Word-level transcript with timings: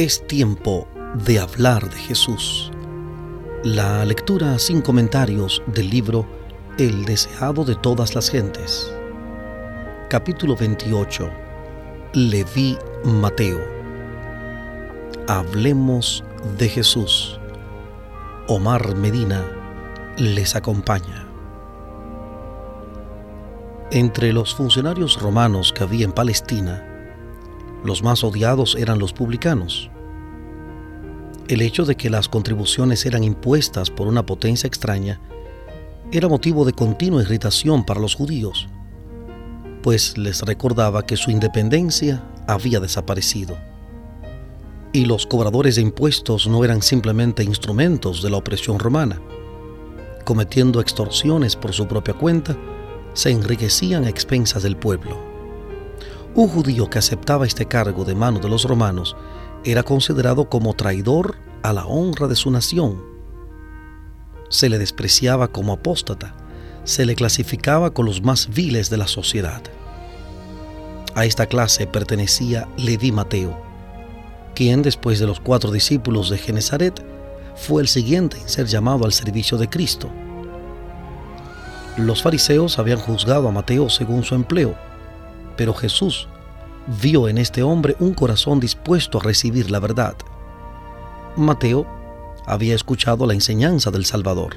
Es 0.00 0.26
tiempo 0.26 0.88
de 1.26 1.40
hablar 1.40 1.90
de 1.90 1.98
Jesús. 1.98 2.70
La 3.62 4.02
lectura 4.06 4.58
sin 4.58 4.80
comentarios 4.80 5.62
del 5.66 5.90
libro 5.90 6.26
El 6.78 7.04
deseado 7.04 7.66
de 7.66 7.74
todas 7.74 8.14
las 8.14 8.30
gentes. 8.30 8.90
Capítulo 10.08 10.56
28. 10.56 11.28
Leví 12.14 12.78
Mateo. 13.04 13.60
Hablemos 15.28 16.24
de 16.56 16.70
Jesús. 16.70 17.38
Omar 18.48 18.96
Medina 18.96 19.44
les 20.16 20.56
acompaña. 20.56 21.28
Entre 23.90 24.32
los 24.32 24.54
funcionarios 24.54 25.20
romanos 25.20 25.74
que 25.74 25.82
había 25.82 26.06
en 26.06 26.12
Palestina, 26.12 26.89
los 27.84 28.02
más 28.02 28.24
odiados 28.24 28.76
eran 28.76 28.98
los 28.98 29.12
publicanos. 29.12 29.90
El 31.48 31.62
hecho 31.62 31.84
de 31.84 31.96
que 31.96 32.10
las 32.10 32.28
contribuciones 32.28 33.04
eran 33.06 33.24
impuestas 33.24 33.90
por 33.90 34.06
una 34.06 34.24
potencia 34.24 34.68
extraña 34.68 35.20
era 36.12 36.28
motivo 36.28 36.64
de 36.64 36.72
continua 36.72 37.22
irritación 37.22 37.84
para 37.84 38.00
los 38.00 38.14
judíos, 38.14 38.68
pues 39.82 40.18
les 40.18 40.42
recordaba 40.42 41.06
que 41.06 41.16
su 41.16 41.30
independencia 41.30 42.22
había 42.46 42.80
desaparecido. 42.80 43.56
Y 44.92 45.04
los 45.04 45.26
cobradores 45.26 45.76
de 45.76 45.82
impuestos 45.82 46.48
no 46.48 46.64
eran 46.64 46.82
simplemente 46.82 47.44
instrumentos 47.44 48.22
de 48.22 48.30
la 48.30 48.38
opresión 48.38 48.78
romana. 48.78 49.20
Cometiendo 50.24 50.80
extorsiones 50.80 51.54
por 51.54 51.72
su 51.72 51.86
propia 51.86 52.14
cuenta, 52.14 52.56
se 53.12 53.30
enriquecían 53.30 54.04
a 54.04 54.08
expensas 54.08 54.62
del 54.64 54.76
pueblo. 54.76 55.29
Un 56.34 56.48
judío 56.48 56.88
que 56.88 56.98
aceptaba 56.98 57.46
este 57.46 57.66
cargo 57.66 58.04
de 58.04 58.14
mano 58.14 58.38
de 58.38 58.48
los 58.48 58.64
romanos 58.64 59.16
era 59.64 59.82
considerado 59.82 60.48
como 60.48 60.74
traidor 60.74 61.36
a 61.62 61.72
la 61.72 61.86
honra 61.86 62.28
de 62.28 62.36
su 62.36 62.50
nación. 62.50 63.02
Se 64.48 64.68
le 64.68 64.78
despreciaba 64.78 65.48
como 65.48 65.72
apóstata, 65.72 66.34
se 66.84 67.04
le 67.04 67.14
clasificaba 67.14 67.90
con 67.90 68.06
los 68.06 68.22
más 68.22 68.48
viles 68.48 68.90
de 68.90 68.96
la 68.96 69.08
sociedad. 69.08 69.62
A 71.14 71.24
esta 71.24 71.46
clase 71.46 71.86
pertenecía 71.86 72.68
Leví 72.76 73.10
Mateo, 73.10 73.60
quien 74.54 74.82
después 74.82 75.18
de 75.18 75.26
los 75.26 75.40
cuatro 75.40 75.72
discípulos 75.72 76.30
de 76.30 76.38
Genezaret 76.38 77.04
fue 77.56 77.82
el 77.82 77.88
siguiente 77.88 78.38
en 78.38 78.48
ser 78.48 78.66
llamado 78.66 79.04
al 79.04 79.12
servicio 79.12 79.58
de 79.58 79.68
Cristo. 79.68 80.08
Los 81.96 82.22
fariseos 82.22 82.78
habían 82.78 82.98
juzgado 82.98 83.48
a 83.48 83.52
Mateo 83.52 83.90
según 83.90 84.22
su 84.22 84.36
empleo, 84.36 84.76
pero 85.60 85.74
Jesús 85.74 86.26
vio 87.02 87.28
en 87.28 87.36
este 87.36 87.62
hombre 87.62 87.94
un 88.00 88.14
corazón 88.14 88.60
dispuesto 88.60 89.18
a 89.18 89.22
recibir 89.22 89.70
la 89.70 89.78
verdad. 89.78 90.14
Mateo 91.36 91.86
había 92.46 92.74
escuchado 92.74 93.26
la 93.26 93.34
enseñanza 93.34 93.90
del 93.90 94.06
Salvador. 94.06 94.56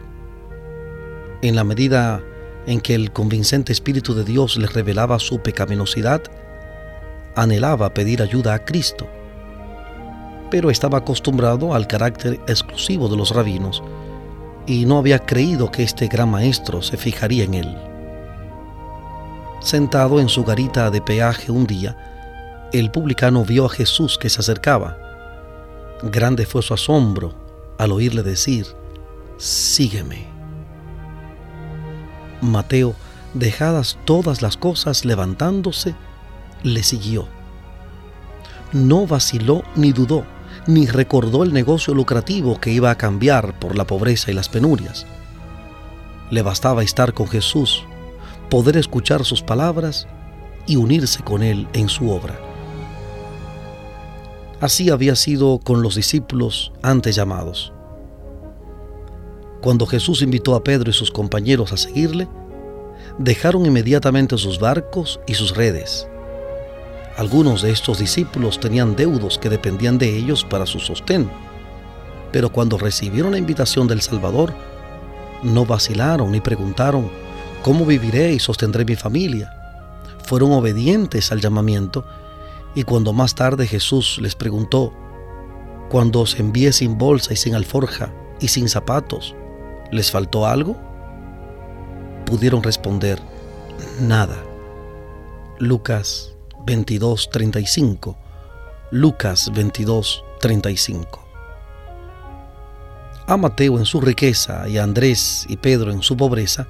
En 1.42 1.58
la 1.58 1.66
medida 1.66 2.24
en 2.68 2.80
que 2.80 2.96
el 2.96 3.12
convincente 3.12 3.74
Espíritu 3.74 4.14
de 4.14 4.24
Dios 4.24 4.56
le 4.56 4.68
revelaba 4.68 5.20
su 5.20 5.42
pecaminosidad, 5.42 6.22
anhelaba 7.36 7.94
pedir 7.94 8.22
ayuda 8.22 8.54
a 8.54 8.64
Cristo, 8.64 9.06
pero 10.50 10.70
estaba 10.70 11.00
acostumbrado 11.00 11.76
al 11.76 11.86
carácter 11.86 12.40
exclusivo 12.48 13.10
de 13.10 13.18
los 13.18 13.32
rabinos 13.32 13.84
y 14.66 14.86
no 14.86 15.00
había 15.00 15.20
creído 15.20 15.70
que 15.70 15.84
este 15.84 16.08
gran 16.08 16.32
maestro 16.32 16.82
se 16.82 16.96
fijaría 16.96 17.44
en 17.44 17.56
él. 17.56 17.93
Sentado 19.64 20.20
en 20.20 20.28
su 20.28 20.44
garita 20.44 20.92
de 20.92 21.00
peaje 21.00 21.50
un 21.50 21.66
día, 21.66 22.70
el 22.74 22.92
publicano 22.92 23.46
vio 23.46 23.66
a 23.66 23.70
Jesús 23.70 24.18
que 24.18 24.30
se 24.30 24.42
acercaba. 24.42 24.98
Grande 26.04 26.46
fue 26.46 26.62
su 26.62 26.74
asombro 26.74 27.34
al 27.78 27.94
oírle 27.94 28.24
decir, 28.24 28.68
sígueme. 29.38 30.28
Mateo, 32.42 32.94
dejadas 33.34 33.98
todas 34.04 34.42
las 34.42 34.58
cosas 34.58 35.06
levantándose, 35.06 35.96
le 36.62 36.84
siguió. 36.84 37.30
No 38.74 39.08
vaciló 39.08 39.64
ni 39.76 39.94
dudó, 39.94 40.26
ni 40.68 40.88
recordó 40.88 41.42
el 41.44 41.54
negocio 41.54 41.94
lucrativo 41.94 42.60
que 42.60 42.72
iba 42.72 42.92
a 42.92 42.98
cambiar 42.98 43.58
por 43.60 43.78
la 43.78 43.88
pobreza 43.88 44.30
y 44.30 44.34
las 44.34 44.50
penurias. 44.50 45.08
Le 46.32 46.42
bastaba 46.42 46.84
estar 46.84 47.14
con 47.14 47.30
Jesús 47.30 47.86
poder 48.54 48.78
escuchar 48.78 49.26
sus 49.26 49.42
palabras 49.42 50.06
y 50.68 50.76
unirse 50.76 51.24
con 51.24 51.42
Él 51.42 51.68
en 51.74 51.90
su 51.90 52.12
obra. 52.12 52.40
Así 54.62 54.92
había 54.92 55.16
sido 55.16 55.58
con 55.58 55.82
los 55.82 55.96
discípulos 55.96 56.72
antes 56.84 57.16
llamados. 57.16 57.74
Cuando 59.60 59.88
Jesús 59.88 60.22
invitó 60.22 60.54
a 60.54 60.64
Pedro 60.64 60.92
y 60.92 60.94
sus 60.94 61.10
compañeros 61.10 61.74
a 61.74 61.78
seguirle, 61.78 62.28
dejaron 63.18 63.66
inmediatamente 63.66 64.38
sus 64.38 64.60
barcos 64.60 65.20
y 65.26 65.34
sus 65.34 65.56
redes. 65.56 66.08
Algunos 67.18 67.64
de 67.64 67.72
estos 67.72 67.98
discípulos 67.98 68.60
tenían 68.60 68.96
deudos 68.96 69.40
que 69.40 69.50
dependían 69.50 69.98
de 69.98 70.16
ellos 70.16 70.44
para 70.44 70.68
su 70.68 70.80
sostén, 70.80 71.28
pero 72.32 72.52
cuando 72.52 72.78
recibieron 72.78 73.32
la 73.32 73.40
invitación 73.40 73.88
del 73.88 74.02
Salvador, 74.02 74.54
no 75.42 75.66
vacilaron 75.66 76.32
ni 76.32 76.40
preguntaron, 76.40 77.23
¿Cómo 77.64 77.86
viviré 77.86 78.34
y 78.34 78.40
sostendré 78.40 78.84
mi 78.84 78.98
familia? 78.98 79.54
Fueron 80.26 80.52
obedientes 80.52 81.32
al 81.32 81.40
llamamiento 81.40 82.06
y 82.76 82.84
cuando 82.84 83.14
más 83.14 83.36
tarde 83.36 83.68
Jesús 83.68 84.20
les 84.22 84.36
preguntó, 84.36 84.94
cuando 85.90 86.20
os 86.20 86.38
envié 86.38 86.74
sin 86.74 86.98
bolsa 86.98 87.32
y 87.32 87.38
sin 87.38 87.56
alforja 87.56 88.14
y 88.42 88.50
sin 88.50 88.68
zapatos, 88.68 89.34
¿les 89.94 90.12
faltó 90.12 90.46
algo? 90.46 90.76
Pudieron 92.26 92.64
responder, 92.64 93.22
nada. 94.02 94.36
Lucas 95.58 96.34
22:35. 96.66 98.18
Lucas 98.92 99.50
22:35. 99.54 101.20
A 103.26 103.38
Mateo 103.38 103.78
en 103.78 103.86
su 103.86 104.02
riqueza 104.02 104.68
y 104.68 104.78
a 104.78 104.84
Andrés 104.84 105.46
y 105.48 105.56
Pedro 105.56 105.92
en 105.92 106.02
su 106.02 106.18
pobreza, 106.18 106.68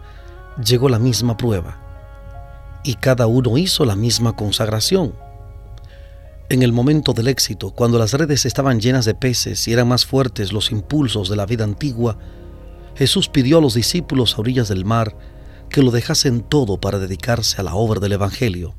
llegó 0.57 0.89
la 0.89 0.99
misma 0.99 1.37
prueba 1.37 1.79
y 2.83 2.95
cada 2.95 3.27
uno 3.27 3.57
hizo 3.57 3.85
la 3.85 3.95
misma 3.95 4.35
consagración. 4.35 5.15
En 6.49 6.61
el 6.61 6.73
momento 6.73 7.13
del 7.13 7.27
éxito, 7.27 7.71
cuando 7.71 7.97
las 7.97 8.13
redes 8.13 8.45
estaban 8.45 8.79
llenas 8.79 9.05
de 9.05 9.15
peces 9.15 9.67
y 9.67 9.73
eran 9.73 9.87
más 9.87 10.05
fuertes 10.05 10.51
los 10.51 10.71
impulsos 10.71 11.29
de 11.29 11.35
la 11.35 11.45
vida 11.45 11.63
antigua, 11.63 12.17
Jesús 12.95 13.29
pidió 13.29 13.57
a 13.57 13.61
los 13.61 13.73
discípulos 13.73 14.35
a 14.35 14.41
orillas 14.41 14.67
del 14.67 14.85
mar 14.85 15.17
que 15.69 15.81
lo 15.81 15.89
dejasen 15.89 16.41
todo 16.41 16.79
para 16.79 16.99
dedicarse 16.99 17.59
a 17.59 17.63
la 17.63 17.73
obra 17.73 17.99
del 17.99 18.11
Evangelio. 18.11 18.75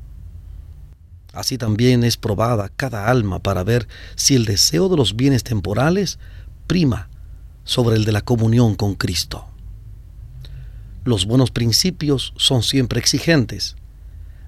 Así 1.33 1.57
también 1.57 2.05
es 2.05 2.15
probada 2.15 2.69
cada 2.69 3.09
alma 3.09 3.39
para 3.39 3.63
ver 3.65 3.89
si 4.15 4.35
el 4.35 4.45
deseo 4.45 4.87
de 4.87 4.95
los 4.95 5.17
bienes 5.17 5.43
temporales 5.43 6.17
prima 6.67 7.09
sobre 7.65 7.97
el 7.97 8.05
de 8.05 8.13
la 8.13 8.21
comunión 8.21 8.75
con 8.75 8.95
Cristo. 8.95 9.47
Los 11.05 11.27
buenos 11.27 11.51
principios 11.51 12.33
son 12.35 12.63
siempre 12.63 12.99
exigentes. 12.99 13.75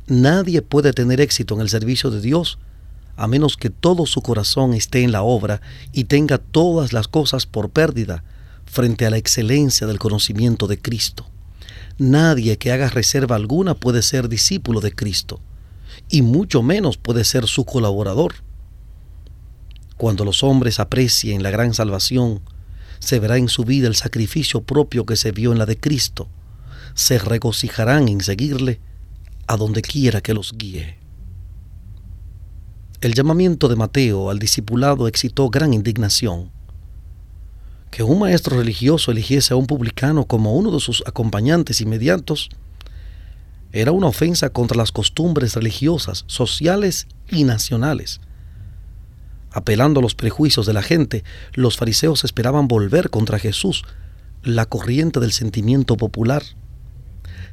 Nadie 0.07 0.63
puede 0.63 0.91
tener 0.91 1.21
éxito 1.21 1.53
en 1.53 1.61
el 1.61 1.69
servicio 1.69 2.09
de 2.09 2.19
Dios 2.19 2.57
a 3.15 3.27
menos 3.27 3.57
que 3.57 3.69
todo 3.69 4.07
su 4.07 4.23
corazón 4.23 4.73
esté 4.73 5.03
en 5.03 5.11
la 5.11 5.21
obra 5.21 5.61
y 5.93 6.05
tenga 6.05 6.39
todas 6.39 6.93
las 6.93 7.07
cosas 7.07 7.45
por 7.45 7.69
pérdida 7.69 8.23
frente 8.65 9.05
a 9.05 9.11
la 9.11 9.17
excelencia 9.17 9.85
del 9.85 9.99
conocimiento 9.99 10.65
de 10.65 10.79
Cristo. 10.79 11.27
Nadie 11.99 12.57
que 12.57 12.71
haga 12.71 12.89
reserva 12.89 13.35
alguna 13.35 13.75
puede 13.75 14.01
ser 14.01 14.27
discípulo 14.27 14.81
de 14.81 14.93
Cristo, 14.93 15.39
y 16.09 16.23
mucho 16.23 16.63
menos 16.63 16.97
puede 16.97 17.23
ser 17.23 17.45
su 17.45 17.65
colaborador. 17.65 18.33
Cuando 19.95 20.25
los 20.25 20.43
hombres 20.43 20.79
aprecien 20.79 21.43
la 21.43 21.51
gran 21.51 21.75
salvación, 21.75 22.41
se 22.97 23.19
verá 23.19 23.37
en 23.37 23.47
su 23.47 23.63
vida 23.63 23.87
el 23.87 23.95
sacrificio 23.95 24.61
propio 24.61 25.05
que 25.05 25.15
se 25.15 25.31
vio 25.31 25.51
en 25.51 25.59
la 25.59 25.67
de 25.67 25.79
Cristo, 25.79 26.27
se 26.97 27.19
regocijarán 27.19 28.07
en 28.09 28.21
seguirle 28.21 28.81
a 29.45 29.55
donde 29.55 29.83
quiera 29.83 30.19
que 30.19 30.33
los 30.33 30.57
guíe. 30.57 30.97
El 33.01 33.13
llamamiento 33.13 33.67
de 33.67 33.75
Mateo 33.75 34.31
al 34.31 34.39
discipulado 34.39 35.07
excitó 35.07 35.47
gran 35.51 35.75
indignación. 35.75 36.49
Que 37.91 38.01
un 38.01 38.17
maestro 38.17 38.57
religioso 38.57 39.11
eligiese 39.11 39.53
a 39.53 39.57
un 39.57 39.67
publicano 39.67 40.25
como 40.25 40.55
uno 40.55 40.71
de 40.71 40.79
sus 40.79 41.03
acompañantes 41.05 41.81
inmediatos 41.81 42.49
era 43.71 43.91
una 43.91 44.07
ofensa 44.07 44.49
contra 44.49 44.75
las 44.75 44.91
costumbres 44.91 45.53
religiosas, 45.53 46.23
sociales 46.25 47.07
y 47.29 47.43
nacionales. 47.43 48.21
Apelando 49.51 49.99
a 49.99 50.03
los 50.03 50.15
prejuicios 50.15 50.65
de 50.65 50.73
la 50.73 50.81
gente, 50.81 51.23
los 51.53 51.77
fariseos 51.77 52.23
esperaban 52.23 52.67
volver 52.67 53.11
contra 53.11 53.37
Jesús 53.37 53.83
la 54.41 54.65
corriente 54.65 55.19
del 55.19 55.31
sentimiento 55.31 55.95
popular 55.95 56.41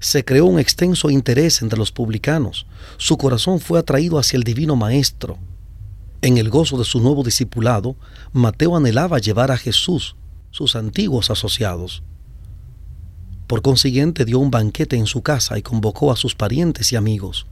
se 0.00 0.24
creó 0.24 0.46
un 0.46 0.58
extenso 0.58 1.10
interés 1.10 1.62
entre 1.62 1.78
los 1.78 1.92
publicanos. 1.92 2.66
Su 2.96 3.16
corazón 3.16 3.60
fue 3.60 3.78
atraído 3.78 4.18
hacia 4.18 4.36
el 4.36 4.44
divino 4.44 4.76
Maestro. 4.76 5.38
En 6.22 6.38
el 6.38 6.48
gozo 6.50 6.78
de 6.78 6.84
su 6.84 7.00
nuevo 7.00 7.22
discipulado, 7.22 7.96
Mateo 8.32 8.76
anhelaba 8.76 9.18
llevar 9.18 9.50
a 9.50 9.58
Jesús, 9.58 10.16
sus 10.50 10.76
antiguos 10.76 11.30
asociados. 11.30 12.02
Por 13.46 13.60
consiguiente, 13.60 14.24
dio 14.24 14.38
un 14.38 14.50
banquete 14.50 14.96
en 14.96 15.06
su 15.06 15.22
casa 15.22 15.58
y 15.58 15.62
convocó 15.62 16.10
a 16.10 16.16
sus 16.16 16.34
parientes 16.34 16.92
y 16.92 16.96
amigos. 16.96 17.46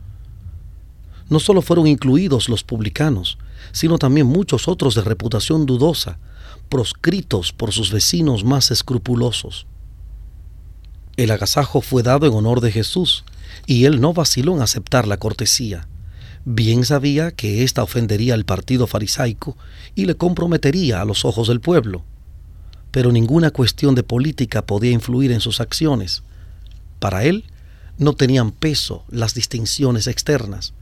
No 1.29 1.39
solo 1.39 1.63
fueron 1.63 1.87
incluidos 1.87 2.49
los 2.49 2.65
publicanos, 2.65 3.39
sino 3.73 3.99
también 3.99 4.27
muchos 4.27 4.69
otros 4.69 4.95
de 4.95 5.03
reputación 5.03 5.67
dudosa, 5.67 6.19
proscritos 6.69 7.53
por 7.53 7.73
sus 7.73 7.93
vecinos 7.93 8.45
más 8.45 8.71
escrupulosos. 8.71 9.67
El 11.17 11.31
agasajo 11.31 11.83
fue 11.83 12.03
dado 12.03 12.27
en 12.27 12.33
honor 12.33 12.61
de 12.61 12.73
Jesús, 12.73 13.25
y 13.67 13.85
él 13.85 14.01
no 14.01 14.15
vaciló 14.15 14.55
en 14.55 14.63
aceptar 14.63 15.07
la 15.07 15.19
cortesía. 15.19 15.87
Bien 16.45 16.85
sabía 16.85 17.31
que 17.31 17.63
ésta 17.63 17.83
ofendería 17.83 18.35
al 18.35 18.45
partido 18.45 18.87
farisaico 18.87 19.57
y 19.95 20.07
le 20.07 20.17
comprometería 20.17 21.01
a 21.01 21.05
los 21.05 21.25
ojos 21.25 21.49
del 21.49 21.61
pueblo. 21.61 22.03
Pero 22.91 23.13
ninguna 23.13 23.51
cuestión 23.51 23.95
de 23.95 24.03
política 24.03 24.67
podía 24.67 24.91
influir 24.91 25.33
en 25.33 25.41
sus 25.41 25.61
acciones. 25.61 26.23
Para 26.99 27.25
él 27.25 27.45
no 27.99 28.15
tenían 28.15 28.51
peso 28.51 29.05
las 29.09 29.35
distinciones 29.35 30.07
externas. 30.07 30.75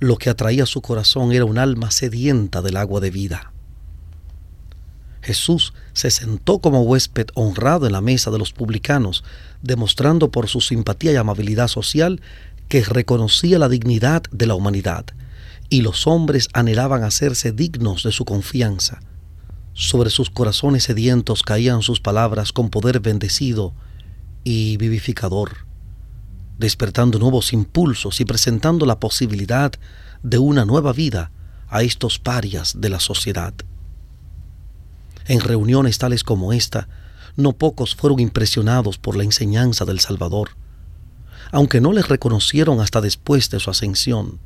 Lo 0.00 0.16
que 0.16 0.30
atraía 0.30 0.66
su 0.66 0.80
corazón 0.80 1.32
era 1.32 1.44
un 1.44 1.58
alma 1.58 1.90
sedienta 1.90 2.62
del 2.62 2.76
agua 2.76 3.00
de 3.00 3.10
vida. 3.10 3.52
Jesús 5.22 5.74
se 5.92 6.10
sentó 6.10 6.60
como 6.60 6.82
huésped 6.82 7.26
honrado 7.34 7.86
en 7.86 7.92
la 7.92 8.00
mesa 8.00 8.30
de 8.30 8.38
los 8.38 8.52
publicanos, 8.52 9.24
demostrando 9.62 10.30
por 10.30 10.48
su 10.48 10.60
simpatía 10.60 11.12
y 11.12 11.16
amabilidad 11.16 11.68
social 11.68 12.20
que 12.68 12.84
reconocía 12.84 13.58
la 13.58 13.68
dignidad 13.68 14.22
de 14.30 14.46
la 14.46 14.54
humanidad, 14.54 15.06
y 15.70 15.82
los 15.82 16.06
hombres 16.06 16.48
anhelaban 16.52 17.02
hacerse 17.02 17.52
dignos 17.52 18.02
de 18.02 18.12
su 18.12 18.24
confianza. 18.24 19.00
Sobre 19.74 20.10
sus 20.10 20.30
corazones 20.30 20.84
sedientos 20.84 21.42
caían 21.42 21.82
sus 21.82 22.00
palabras 22.00 22.52
con 22.52 22.68
poder 22.68 23.00
bendecido 23.00 23.74
y 24.44 24.76
vivificador, 24.76 25.66
despertando 26.58 27.18
nuevos 27.18 27.52
impulsos 27.52 28.20
y 28.20 28.24
presentando 28.24 28.86
la 28.86 28.98
posibilidad 28.98 29.72
de 30.22 30.38
una 30.38 30.64
nueva 30.64 30.92
vida 30.92 31.30
a 31.68 31.82
estos 31.82 32.18
parias 32.18 32.80
de 32.80 32.88
la 32.88 32.98
sociedad. 32.98 33.54
En 35.28 35.40
reuniones 35.40 35.98
tales 35.98 36.24
como 36.24 36.52
esta, 36.52 36.88
no 37.36 37.52
pocos 37.52 37.94
fueron 37.94 38.18
impresionados 38.18 38.98
por 38.98 39.16
la 39.16 39.22
enseñanza 39.22 39.84
del 39.84 40.00
Salvador 40.00 40.50
aunque 41.50 41.80
no 41.80 41.92
les 41.92 42.08
reconocieron 42.08 42.80
hasta 42.80 43.00
después 43.00 43.50
de 43.50 43.60
su 43.60 43.70
ascensión. 43.70 44.38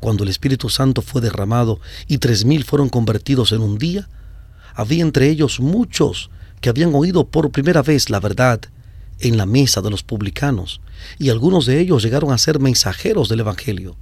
Cuando 0.00 0.24
el 0.24 0.30
Espíritu 0.30 0.68
Santo 0.68 1.02
fue 1.02 1.20
derramado 1.20 1.80
y 2.06 2.18
tres 2.18 2.44
mil 2.44 2.64
fueron 2.64 2.88
convertidos 2.88 3.52
en 3.52 3.62
un 3.62 3.78
día, 3.78 4.08
había 4.74 5.02
entre 5.02 5.28
ellos 5.28 5.60
muchos 5.60 6.30
que 6.60 6.68
habían 6.68 6.94
oído 6.94 7.26
por 7.26 7.50
primera 7.50 7.82
vez 7.82 8.10
la 8.10 8.20
verdad 8.20 8.60
en 9.20 9.36
la 9.36 9.46
mesa 9.46 9.80
de 9.80 9.90
los 9.90 10.02
publicanos, 10.02 10.80
y 11.18 11.30
algunos 11.30 11.66
de 11.66 11.80
ellos 11.80 12.02
llegaron 12.02 12.32
a 12.32 12.38
ser 12.38 12.58
mensajeros 12.58 13.28
del 13.28 13.40
Evangelio. 13.40 13.96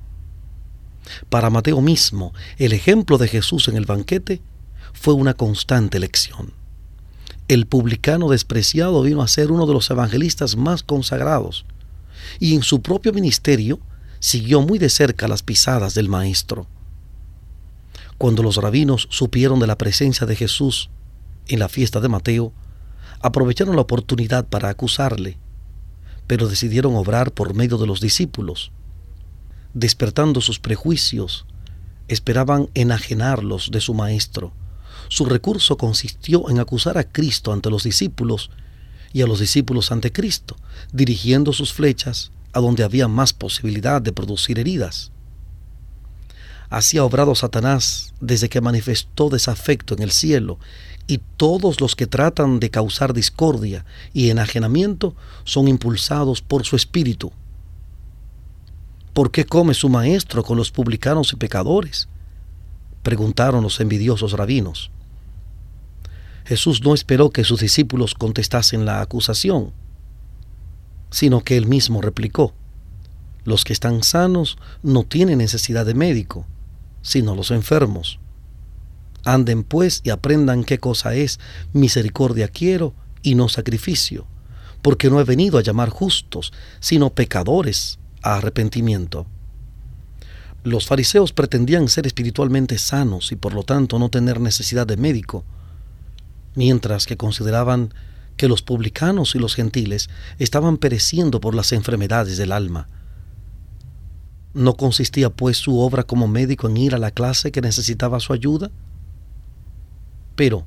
Para 1.29 1.51
Mateo 1.51 1.83
mismo, 1.83 2.33
el 2.57 2.73
ejemplo 2.73 3.19
de 3.19 3.29
Jesús 3.29 3.69
en 3.69 3.77
el 3.77 3.85
banquete 3.85 4.41
fue 4.93 5.15
una 5.15 5.35
constante 5.35 5.99
lección. 5.99 6.53
El 7.49 7.67
publicano 7.67 8.29
despreciado 8.29 9.03
vino 9.03 9.23
a 9.23 9.29
ser 9.29 9.51
uno 9.51 9.67
de 9.67 9.75
los 9.75 9.91
evangelistas 9.91 10.57
más 10.57 10.83
consagrados, 10.83 11.65
y 12.39 12.55
en 12.55 12.63
su 12.63 12.83
propio 12.83 13.13
ministerio 13.13 13.81
siguió 14.21 14.63
muy 14.63 14.79
de 14.79 14.89
cerca 14.89 15.29
las 15.29 15.43
pisadas 15.43 15.95
del 15.95 16.09
Maestro. 16.09 16.67
Cuando 18.19 18.43
los 18.43 18.57
rabinos 18.57 19.09
supieron 19.11 19.59
de 19.59 19.67
la 19.67 19.77
presencia 19.77 20.27
de 20.27 20.37
Jesús 20.37 20.91
en 21.49 21.59
la 21.59 21.69
fiesta 21.69 22.01
de 22.01 22.09
Mateo, 22.09 22.53
aprovecharon 23.21 23.75
la 23.75 23.83
oportunidad 23.83 24.47
para 24.47 24.69
acusarle, 24.69 25.39
pero 26.27 26.49
decidieron 26.49 26.95
obrar 26.95 27.33
por 27.33 27.55
medio 27.55 27.79
de 27.79 27.87
los 27.87 28.01
discípulos. 28.01 28.71
Despertando 29.75 30.41
sus 30.41 30.61
prejuicios, 30.61 31.47
esperaban 32.09 32.69
enajenarlos 32.75 33.71
de 33.73 33.81
su 33.81 33.95
Maestro. 33.95 34.53
Su 35.13 35.27
recurso 35.27 35.77
consistió 35.77 36.49
en 36.49 36.59
acusar 36.59 36.97
a 36.97 37.05
Cristo 37.05 37.53
ante 37.53 37.69
los 37.69 37.83
discípulos 37.83 38.49
y 39.13 39.21
a 39.21 39.27
los 39.27 39.41
discípulos 39.41 39.93
ante 39.93 40.11
Cristo, 40.11 40.57
dirigiendo 40.91 41.53
sus 41.53 41.75
flechas 41.75 42.33
a 42.55 42.61
donde 42.61 42.83
había 42.83 43.09
más 43.09 43.35
posibilidad 43.35 44.01
de 44.01 44.15
producir 44.15 44.59
heridas. 44.59 45.13
Así 46.71 46.97
ha 46.97 47.05
obrado 47.05 47.35
Satanás 47.35 48.15
desde 48.23 48.49
que 48.49 48.63
manifestó 48.63 49.29
desafecto 49.29 49.93
en 49.93 50.03
el 50.03 50.13
cielo, 50.13 50.59
y 51.07 51.21
todos 51.37 51.83
los 51.83 51.95
que 51.95 52.07
tratan 52.07 52.59
de 52.59 52.71
causar 52.71 53.13
discordia 53.13 53.85
y 54.15 54.31
enajenamiento 54.31 55.15
son 55.45 55.69
impulsados 55.69 56.41
por 56.41 56.65
su 56.65 56.75
espíritu. 56.75 57.33
¿Por 59.13 59.31
qué 59.31 59.45
come 59.45 59.75
su 59.75 59.91
maestro 59.91 60.43
con 60.43 60.57
los 60.57 60.71
publicanos 60.71 61.35
y 61.35 61.37
pecadores? 61.37 62.09
preguntaron 63.03 63.63
los 63.63 63.79
envidiosos 63.79 64.33
rabinos. 64.33 64.92
Jesús 66.45 66.83
no 66.83 66.95
esperó 66.95 67.31
que 67.31 67.45
sus 67.45 67.61
discípulos 67.61 68.15
contestasen 68.15 68.85
la 68.85 69.01
acusación, 69.01 69.73
sino 71.11 71.45
que 71.45 71.57
él 71.57 71.67
mismo 71.67 72.01
replicó, 72.01 72.55
los 73.45 73.65
que 73.65 73.73
están 73.73 74.03
sanos 74.03 74.57
no 74.83 75.05
tienen 75.05 75.39
necesidad 75.39 75.85
de 75.85 75.95
médico, 75.95 76.47
sino 77.03 77.35
los 77.35 77.51
enfermos. 77.51 78.19
Anden 79.25 79.63
pues 79.65 80.01
y 80.05 80.11
aprendan 80.11 80.65
qué 80.65 80.79
cosa 80.79 81.15
es 81.15 81.39
misericordia 81.73 82.49
quiero 82.49 82.95
y 83.23 83.35
no 83.35 83.49
sacrificio, 83.49 84.27
porque 84.81 85.11
no 85.11 85.21
he 85.21 85.25
venido 85.25 85.59
a 85.59 85.63
llamar 85.63 85.91
justos, 85.91 86.53
sino 86.81 87.11
pecadores 87.11 87.99
a 88.23 88.37
arrepentimiento. 88.37 89.27
Los 90.65 90.87
fariseos 90.87 91.33
pretendían 91.33 91.89
ser 91.89 92.07
espiritualmente 92.07 92.79
sanos 92.79 93.33
y 93.33 93.37
por 93.37 93.53
lo 93.53 93.65
tanto 93.65 93.99
no 93.99 94.09
tener 94.09 94.41
necesidad 94.41 94.87
de 94.87 94.97
médico, 94.97 95.45
mientras 96.55 97.07
que 97.07 97.17
consideraban 97.17 97.93
que 98.37 98.49
los 98.49 98.63
publicanos 98.63 99.35
y 99.35 99.39
los 99.39 99.55
gentiles 99.55 100.09
estaban 100.39 100.77
pereciendo 100.77 101.41
por 101.41 101.55
las 101.55 101.73
enfermedades 101.73 102.39
del 102.39 102.53
alma. 102.53 102.89
¿No 104.55 104.75
consistía 104.75 105.31
pues 105.31 105.57
su 105.57 105.79
obra 105.79 106.03
como 106.03 106.29
médico 106.29 106.69
en 106.69 106.77
ir 106.77 106.95
a 106.95 106.99
la 106.99 107.11
clase 107.11 107.53
que 107.53 107.61
necesitaba 107.61 108.21
su 108.21 108.33
ayuda? 108.33 108.71
Pero, 110.35 110.67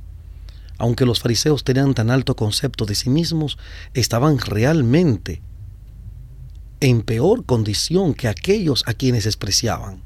aunque 0.78 1.06
los 1.06 1.20
fariseos 1.20 1.64
tenían 1.64 1.94
tan 1.94 2.10
alto 2.10 2.36
concepto 2.36 2.86
de 2.86 2.96
sí 2.96 3.10
mismos, 3.10 3.58
estaban 3.94 4.40
realmente 4.40 5.42
en 6.80 7.02
peor 7.02 7.46
condición 7.46 8.14
que 8.14 8.28
aquellos 8.28 8.84
a 8.88 8.94
quienes 8.94 9.24
despreciaban 9.24 10.05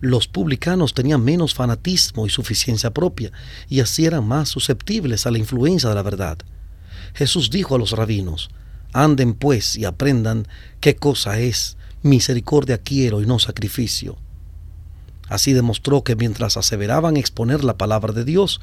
los 0.00 0.28
publicanos 0.28 0.94
tenían 0.94 1.22
menos 1.22 1.54
fanatismo 1.54 2.26
y 2.26 2.30
suficiencia 2.30 2.90
propia, 2.90 3.32
y 3.68 3.80
así 3.80 4.06
eran 4.06 4.26
más 4.26 4.48
susceptibles 4.48 5.26
a 5.26 5.30
la 5.30 5.38
influencia 5.38 5.88
de 5.88 5.94
la 5.94 6.02
verdad. 6.02 6.38
Jesús 7.14 7.50
dijo 7.50 7.74
a 7.74 7.78
los 7.78 7.92
rabinos, 7.92 8.50
anden 8.92 9.34
pues 9.34 9.76
y 9.76 9.84
aprendan 9.84 10.48
qué 10.80 10.96
cosa 10.96 11.38
es 11.38 11.76
misericordia 12.02 12.78
quiero 12.78 13.20
y 13.20 13.26
no 13.26 13.38
sacrificio. 13.38 14.16
Así 15.28 15.52
demostró 15.52 16.02
que 16.02 16.16
mientras 16.16 16.56
aseveraban 16.56 17.16
exponer 17.16 17.62
la 17.62 17.76
palabra 17.76 18.12
de 18.12 18.24
Dios, 18.24 18.60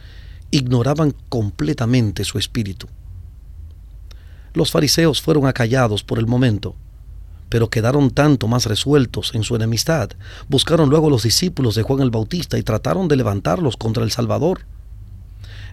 ignoraban 0.51 1.13
completamente 1.29 2.23
su 2.23 2.37
espíritu. 2.37 2.87
Los 4.53 4.71
fariseos 4.71 5.21
fueron 5.21 5.45
acallados 5.45 6.03
por 6.03 6.19
el 6.19 6.25
momento, 6.25 6.75
pero 7.49 7.69
quedaron 7.69 8.11
tanto 8.11 8.47
más 8.47 8.65
resueltos 8.65 9.33
en 9.33 9.43
su 9.43 9.55
enemistad. 9.55 10.09
Buscaron 10.49 10.89
luego 10.89 11.09
los 11.09 11.23
discípulos 11.23 11.75
de 11.75 11.83
Juan 11.83 12.01
el 12.01 12.11
Bautista 12.11 12.57
y 12.57 12.63
trataron 12.63 13.07
de 13.07 13.15
levantarlos 13.15 13.77
contra 13.77 14.03
el 14.03 14.11
Salvador. 14.11 14.65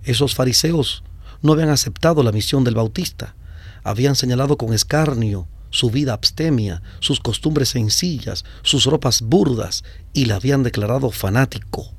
Esos 0.05 0.35
fariseos 0.35 1.03
no 1.43 1.53
habían 1.53 1.71
aceptado 1.71 2.23
la 2.23 2.33
misión 2.33 2.65
del 2.65 2.75
Bautista, 2.75 3.35
habían 3.83 4.17
señalado 4.17 4.57
con 4.57 4.73
escarnio 4.73 5.47
su 5.71 5.91
vida 5.91 6.13
abstemia, 6.13 6.83
sus 7.01 7.19
costumbres 7.19 7.71
sencillas, 7.71 8.45
sus 8.63 8.87
ropas 8.87 9.23
burdas, 9.23 9.83
y 10.13 10.27
le 10.27 10.35
habían 10.35 10.63
declarado 10.63 11.11
fanático, 11.11 11.93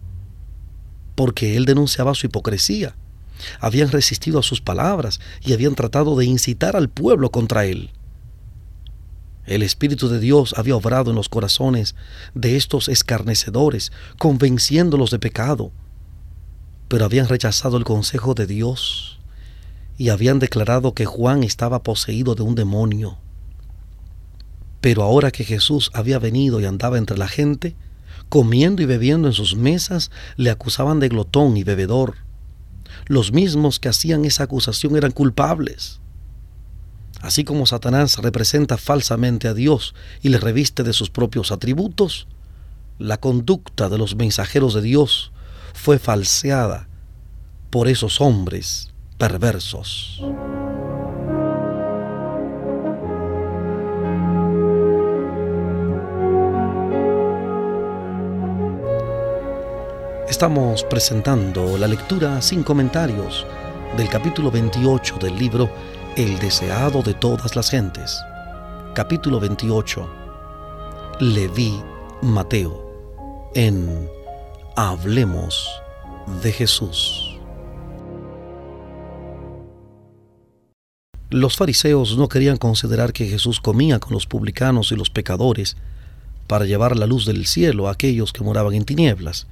porque 1.13 1.57
él 1.57 1.65
denunciaba 1.65 2.15
su 2.15 2.27
hipocresía. 2.27 2.95
Habían 3.59 3.91
resistido 3.91 4.39
a 4.39 4.43
sus 4.43 4.61
palabras 4.61 5.19
y 5.41 5.51
habían 5.51 5.75
tratado 5.75 6.15
de 6.15 6.25
incitar 6.25 6.77
al 6.77 6.87
pueblo 6.87 7.31
contra 7.31 7.65
él. 7.65 7.91
El 9.45 9.61
Espíritu 9.61 10.09
de 10.09 10.19
Dios 10.19 10.53
había 10.57 10.75
obrado 10.75 11.11
en 11.11 11.15
los 11.15 11.29
corazones 11.29 11.95
de 12.33 12.55
estos 12.55 12.89
escarnecedores, 12.89 13.91
convenciéndolos 14.17 15.11
de 15.11 15.19
pecado, 15.19 15.71
pero 16.87 17.05
habían 17.05 17.27
rechazado 17.27 17.77
el 17.77 17.83
consejo 17.83 18.33
de 18.33 18.47
Dios 18.47 19.19
y 19.97 20.09
habían 20.09 20.39
declarado 20.39 20.93
que 20.93 21.05
Juan 21.05 21.43
estaba 21.43 21.83
poseído 21.83 22.35
de 22.35 22.43
un 22.43 22.55
demonio. 22.55 23.17
Pero 24.81 25.03
ahora 25.03 25.31
que 25.31 25.43
Jesús 25.43 25.89
había 25.93 26.19
venido 26.19 26.59
y 26.59 26.65
andaba 26.65 26.97
entre 26.97 27.17
la 27.17 27.27
gente, 27.27 27.75
Comiendo 28.29 28.81
y 28.81 28.85
bebiendo 28.85 29.27
en 29.27 29.33
sus 29.33 29.55
mesas, 29.55 30.11
le 30.35 30.49
acusaban 30.49 30.99
de 30.99 31.09
glotón 31.09 31.57
y 31.57 31.63
bebedor. 31.63 32.15
Los 33.07 33.31
mismos 33.31 33.79
que 33.79 33.89
hacían 33.89 34.25
esa 34.25 34.43
acusación 34.43 34.95
eran 34.95 35.11
culpables. 35.11 36.01
Así 37.25 37.43
como 37.43 37.65
Satanás 37.65 38.19
representa 38.19 38.77
falsamente 38.77 39.47
a 39.47 39.55
Dios 39.55 39.95
y 40.21 40.29
le 40.29 40.37
reviste 40.37 40.83
de 40.83 40.93
sus 40.93 41.09
propios 41.09 41.51
atributos, 41.51 42.27
la 42.99 43.19
conducta 43.19 43.89
de 43.89 43.97
los 43.97 44.15
mensajeros 44.15 44.75
de 44.75 44.83
Dios 44.83 45.31
fue 45.73 45.97
falseada 45.97 46.87
por 47.71 47.87
esos 47.87 48.21
hombres 48.21 48.93
perversos. 49.17 50.21
Estamos 60.29 60.83
presentando 60.83 61.75
la 61.79 61.87
lectura 61.87 62.39
sin 62.43 62.61
comentarios 62.61 63.47
del 63.97 64.09
capítulo 64.09 64.51
28 64.51 65.17
del 65.17 65.35
libro 65.39 65.71
El 66.15 66.39
deseado 66.39 67.01
de 67.01 67.13
todas 67.13 67.57
las 67.57 67.69
gentes. 67.69 68.23
Capítulo 68.93 69.41
28. 69.41 70.09
Leví 71.19 71.73
Mateo 72.21 73.51
en 73.53 74.07
Hablemos 74.77 75.67
de 76.41 76.53
Jesús. 76.53 77.37
Los 81.29 81.57
fariseos 81.57 82.17
no 82.17 82.29
querían 82.29 82.55
considerar 82.55 83.11
que 83.11 83.27
Jesús 83.27 83.59
comía 83.59 83.99
con 83.99 84.13
los 84.13 84.25
publicanos 84.25 84.93
y 84.93 84.95
los 84.95 85.09
pecadores 85.09 85.75
para 86.47 86.63
llevar 86.63 86.95
la 86.95 87.07
luz 87.07 87.25
del 87.25 87.45
cielo 87.45 87.89
a 87.89 87.91
aquellos 87.91 88.31
que 88.31 88.43
moraban 88.43 88.73
en 88.73 88.85
tinieblas 88.85 89.47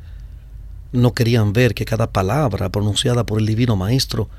no 0.93 1.13
querían 1.13 1.51
ver 1.53 1.73
que 1.73 1.85
cada 1.85 2.11
palabra 2.11 2.69
pronunciada 2.69 3.25
por 3.25 3.39
el 3.39 3.47
Divino 3.47 3.75
Maestro 3.75 4.29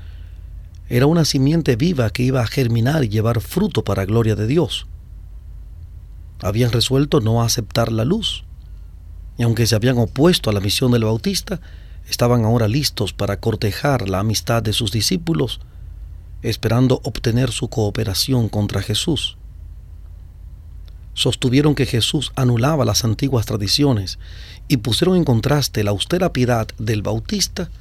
era 0.89 1.05
una 1.07 1.25
simiente 1.25 1.75
viva 1.75 2.09
que 2.09 2.23
iba 2.23 2.41
a 2.41 2.47
germinar 2.47 3.03
y 3.03 3.09
llevar 3.09 3.41
fruto 3.41 3.83
para 3.83 4.05
gloria 4.05 4.35
de 4.35 4.47
Dios. 4.47 4.87
Habían 6.41 6.71
resuelto 6.71 7.21
no 7.21 7.41
aceptar 7.41 7.91
la 7.91 8.05
luz, 8.05 8.43
y 9.37 9.43
aunque 9.43 9.65
se 9.65 9.75
habían 9.75 9.97
opuesto 9.97 10.49
a 10.49 10.53
la 10.53 10.59
misión 10.59 10.91
del 10.91 11.05
Bautista, 11.05 11.59
estaban 12.07 12.45
ahora 12.45 12.67
listos 12.67 13.13
para 13.13 13.39
cortejar 13.39 14.07
la 14.07 14.19
amistad 14.19 14.61
de 14.61 14.73
sus 14.73 14.91
discípulos, 14.91 15.59
esperando 16.41 17.01
obtener 17.03 17.51
su 17.51 17.67
cooperación 17.69 18.49
contra 18.49 18.81
Jesús 18.81 19.37
sostuvieron 21.15 21.73
que 21.75 21.87
Jesús 21.87 22.31
anulaba 22.35 22.85
las 22.85 23.03
antiguas 23.03 23.47
tradiciones 23.47 24.19
y 24.67 24.77
pusieron 24.77 25.15
en 25.15 25.23
contraste 25.23 25.83
la 25.83 25.91
austera 25.91 26.31
piedad 26.31 26.67
del 26.77 27.01
Bautista 27.01 27.71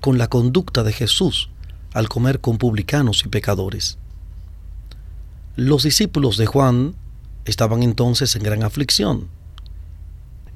con 0.00 0.16
la 0.16 0.28
conducta 0.28 0.82
de 0.84 0.92
Jesús 0.92 1.50
al 1.94 2.08
comer 2.10 2.40
con 2.40 2.58
publicanos 2.58 3.24
y 3.24 3.28
pecadores. 3.28 3.96
Los 5.56 5.84
discípulos 5.84 6.36
de 6.36 6.46
Juan 6.46 6.96
estaban 7.44 7.82
entonces 7.82 8.34
en 8.36 8.42
gran 8.42 8.64
aflicción. 8.64 9.28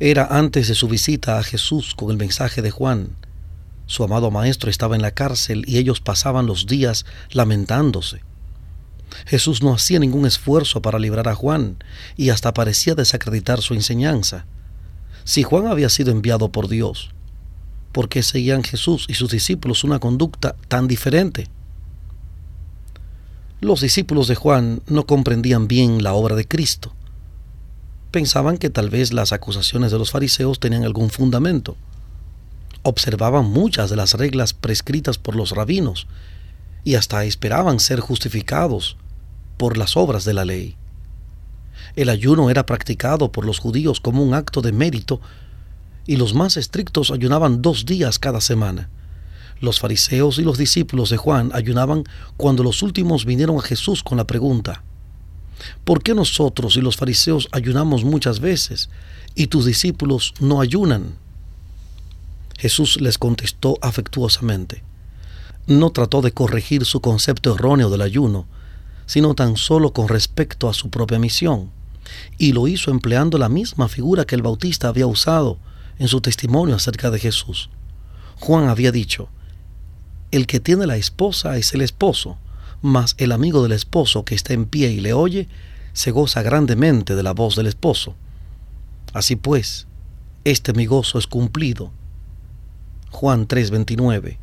Era 0.00 0.26
antes 0.30 0.68
de 0.68 0.75
su 0.75 0.88
visita 0.88 1.38
a 1.38 1.42
Jesús 1.45 1.95
con 1.95 2.11
el 2.11 2.16
mensaje 2.16 2.61
de 2.61 2.71
Juan. 2.71 3.16
Su 3.87 4.04
amado 4.04 4.30
Maestro 4.30 4.71
estaba 4.71 4.97
en 4.97 5.02
la 5.02 5.12
cárcel 5.12 5.64
y 5.66 5.78
ellos 5.78 6.00
pasaban 6.00 6.47
los 6.47 6.66
días 6.66 7.07
lamentándose. 7.30 8.21
Jesús 9.26 9.62
no 9.62 9.73
hacía 9.73 9.99
ningún 9.99 10.26
esfuerzo 10.26 10.83
para 10.83 10.99
librar 10.99 11.28
a 11.28 11.35
Juan 11.35 11.83
y 12.16 12.30
hasta 12.30 12.52
parecía 12.52 12.95
desacreditar 12.95 13.62
su 13.62 13.75
enseñanza. 13.75 14.45
Si 15.25 15.42
Juan 15.45 15.66
había 15.68 15.88
sido 15.88 16.11
enviado 16.11 16.50
por 16.50 16.68
Dios, 16.68 17.11
¿por 17.92 18.09
qué 18.09 18.23
seguían 18.23 18.62
Jesús 18.62 19.07
y 19.09 19.14
sus 19.14 19.30
discípulos 19.30 19.85
una 19.85 19.99
conducta 19.99 20.54
tan 20.68 20.88
diferente? 20.88 21.49
Los 23.61 23.80
discípulos 23.80 24.28
de 24.28 24.37
Juan 24.37 24.83
no 24.87 25.04
comprendían 25.07 25.66
bien 25.66 26.02
la 26.02 26.14
obra 26.14 26.37
de 26.37 26.47
Cristo. 26.47 26.95
Pensaban 28.12 28.57
que 28.57 28.71
tal 28.71 28.88
vez 28.88 29.12
las 29.12 29.33
acusaciones 29.33 29.90
de 29.90 29.99
los 29.99 30.12
fariseos 30.12 30.61
tenían 30.61 30.85
algún 30.85 31.11
fundamento. 31.11 31.76
Observaban 32.85 33.47
muchas 33.47 33.90
de 33.90 33.97
las 33.97 34.14
reglas 34.14 34.54
prescritas 34.54 35.18
por 35.18 35.35
los 35.35 35.50
rabinos 35.50 36.07
y 36.85 36.95
hasta 36.95 37.25
esperaban 37.25 37.80
ser 37.80 38.00
justificados 38.00 38.97
por 39.57 39.76
las 39.76 39.97
obras 39.97 40.25
de 40.25 40.35
la 40.35 40.45
ley. 40.45 40.76
El 41.97 42.09
ayuno 42.09 42.50
era 42.50 42.64
practicado 42.64 43.33
por 43.33 43.45
los 43.45 43.59
judíos 43.59 44.00
como 44.00 44.23
un 44.23 44.35
acto 44.35 44.62
de 44.62 44.73
mérito 44.73 45.21
y 46.09 46.17
los 46.17 46.33
más 46.33 46.57
estrictos 46.57 47.11
ayunaban 47.11 47.61
dos 47.61 47.85
días 47.85 48.19
cada 48.19 48.41
semana. 48.41 48.88
Los 49.61 49.79
fariseos 49.79 50.38
y 50.38 50.43
los 50.43 50.57
discípulos 50.57 51.11
de 51.11 51.19
Juan 51.19 51.50
ayunaban 51.53 52.05
cuando 52.38 52.62
los 52.62 52.83
últimos 52.83 53.27
vinieron 53.27 53.59
a 53.59 53.62
Jesús 53.62 54.03
con 54.03 54.17
la 54.17 54.27
pregunta, 54.27 54.83
¿por 55.85 56.03
qué 56.03 56.15
nosotros 56.15 56.79
y 56.79 56.81
los 56.81 56.97
fariseos 56.97 57.49
ayunamos 57.53 58.05
muchas 58.05 58.41
veces 58.41 58.88
y 59.35 59.49
tus 59.49 59.67
discípulos 59.67 60.33
no 60.41 60.62
ayunan? 60.62 61.17
Jesús 62.57 62.99
les 63.03 63.19
contestó 63.19 63.77
afectuosamente, 63.83 64.83
no 65.67 65.91
trató 65.91 66.23
de 66.23 66.33
corregir 66.33 66.87
su 66.87 67.03
concepto 67.03 67.55
erróneo 67.55 67.91
del 67.91 68.00
ayuno, 68.00 68.47
sino 69.05 69.35
tan 69.35 69.59
solo 69.59 69.93
con 69.93 70.09
respecto 70.09 70.71
a 70.71 70.75
su 70.75 70.88
propia 70.88 71.19
misión, 71.19 71.71
y 72.38 72.53
lo 72.53 72.67
hizo 72.67 72.91
empleando 72.91 73.37
la 73.37 73.50
misma 73.50 73.88
figura 73.88 74.25
que 74.25 74.37
el 74.37 74.43
Bautista 74.43 74.88
había 74.88 75.07
usado 75.07 75.59
en 75.99 76.09
su 76.09 76.21
testimonio 76.21 76.76
acerca 76.76 77.11
de 77.11 77.19
Jesús. 77.19 77.71
Juan 78.40 78.69
había 78.69 78.93
dicho, 78.93 79.28
el 80.31 80.47
que 80.47 80.61
tiene 80.61 80.87
la 80.87 80.97
esposa 80.97 81.57
es 81.57 81.73
el 81.75 81.81
esposo, 81.81 82.38
mas 82.83 83.14
el 83.19 83.33
amigo 83.33 83.62
del 83.62 83.73
esposo 83.73 84.25
que 84.25 84.35
está 84.35 84.52
en 84.52 84.67
pie 84.67 84.90
y 84.90 85.00
le 85.00 85.12
oye, 85.12 85.49
se 85.93 86.11
goza 86.11 86.43
grandemente 86.43 87.17
de 87.17 87.23
la 87.23 87.33
voz 87.33 87.57
del 87.57 87.67
esposo. 87.67 88.14
Así 89.12 89.37
pues, 89.37 89.87
este 90.45 90.73
mi 90.73 90.87
gozo 90.87 91.19
es 91.19 91.26
cumplido. 91.26 91.90
Juan 93.11 93.49
3:29 93.49 94.38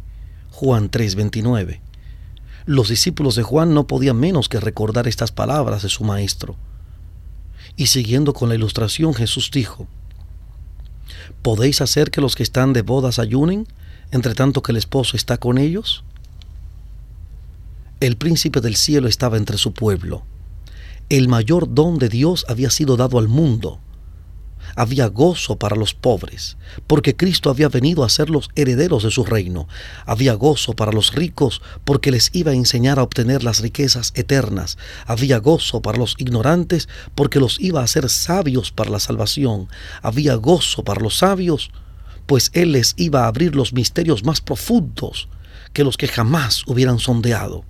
Juan 0.55 0.89
3:29. 0.89 1.81
Los 2.65 2.87
discípulos 2.87 3.35
de 3.35 3.43
Juan 3.43 3.73
no 3.73 3.87
podían 3.87 4.17
menos 4.17 4.47
que 4.47 4.59
recordar 4.59 5.05
estas 5.05 5.31
palabras 5.31 5.83
de 5.83 5.89
su 5.89 6.03
maestro. 6.05 6.55
Y 7.75 7.87
siguiendo 7.87 8.33
con 8.33 8.47
la 8.47 8.55
ilustración, 8.55 9.13
Jesús 9.13 9.51
dijo, 9.51 9.87
¿podéis 11.41 11.81
hacer 11.81 12.11
que 12.11 12.21
los 12.21 12.35
que 12.35 12.43
están 12.43 12.73
de 12.73 12.81
bodas 12.81 13.19
ayunen, 13.19 13.67
entre 14.11 14.35
tanto 14.35 14.61
que 14.63 14.71
el 14.71 14.77
esposo 14.77 15.17
está 15.17 15.37
con 15.37 15.57
ellos? 15.57 16.03
El 17.99 18.17
príncipe 18.17 18.61
del 18.61 18.75
cielo 18.75 19.07
estaba 19.07 19.37
entre 19.37 19.57
su 19.57 19.73
pueblo. 19.73 20.23
El 21.09 21.27
mayor 21.27 21.73
don 21.73 21.97
de 21.97 22.09
Dios 22.09 22.45
había 22.49 22.69
sido 22.69 22.97
dado 22.97 23.19
al 23.19 23.27
mundo 23.27 23.79
había 24.75 25.07
gozo 25.07 25.57
para 25.57 25.75
los 25.75 25.93
pobres, 25.93 26.57
porque 26.85 27.15
Cristo 27.15 27.49
había 27.49 27.69
venido 27.69 28.03
a 28.03 28.09
ser 28.09 28.29
los 28.29 28.49
herederos 28.55 29.03
de 29.03 29.11
su 29.11 29.23
reino. 29.23 29.67
Había 30.05 30.33
gozo 30.33 30.73
para 30.73 30.91
los 30.91 31.13
ricos, 31.13 31.61
porque 31.83 32.11
les 32.11 32.29
iba 32.33 32.51
a 32.51 32.55
enseñar 32.55 32.99
a 32.99 33.03
obtener 33.03 33.43
las 33.43 33.61
riquezas 33.61 34.11
eternas. 34.15 34.77
Había 35.05 35.39
gozo 35.39 35.81
para 35.81 35.97
los 35.97 36.15
ignorantes, 36.17 36.89
porque 37.15 37.39
los 37.39 37.59
iba 37.59 37.81
a 37.81 37.85
hacer 37.85 38.09
sabios 38.09 38.71
para 38.71 38.91
la 38.91 38.99
salvación. 38.99 39.69
Había 40.01 40.35
gozo 40.35 40.83
para 40.83 41.01
los 41.01 41.17
sabios, 41.17 41.71
pues 42.25 42.51
Él 42.53 42.73
les 42.73 42.93
iba 42.97 43.23
a 43.23 43.27
abrir 43.27 43.55
los 43.55 43.73
misterios 43.73 44.23
más 44.23 44.41
profundos 44.41 45.29
que 45.73 45.83
los 45.83 45.97
que 45.97 46.07
jamás 46.07 46.63
hubieran 46.67 46.99
sondeado. 46.99 47.63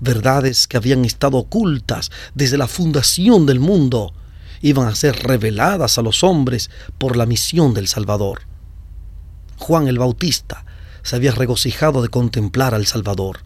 Verdades 0.00 0.68
que 0.68 0.76
habían 0.76 1.04
estado 1.04 1.38
ocultas 1.38 2.10
desde 2.34 2.56
la 2.56 2.68
fundación 2.68 3.46
del 3.46 3.58
mundo 3.58 4.12
iban 4.60 4.88
a 4.88 4.94
ser 4.94 5.16
reveladas 5.16 5.98
a 5.98 6.02
los 6.02 6.24
hombres 6.24 6.70
por 6.98 7.16
la 7.16 7.26
misión 7.26 7.74
del 7.74 7.88
Salvador. 7.88 8.42
Juan 9.58 9.88
el 9.88 9.98
Bautista 9.98 10.64
se 11.02 11.16
había 11.16 11.32
regocijado 11.32 12.02
de 12.02 12.08
contemplar 12.08 12.74
al 12.74 12.86
Salvador. 12.86 13.40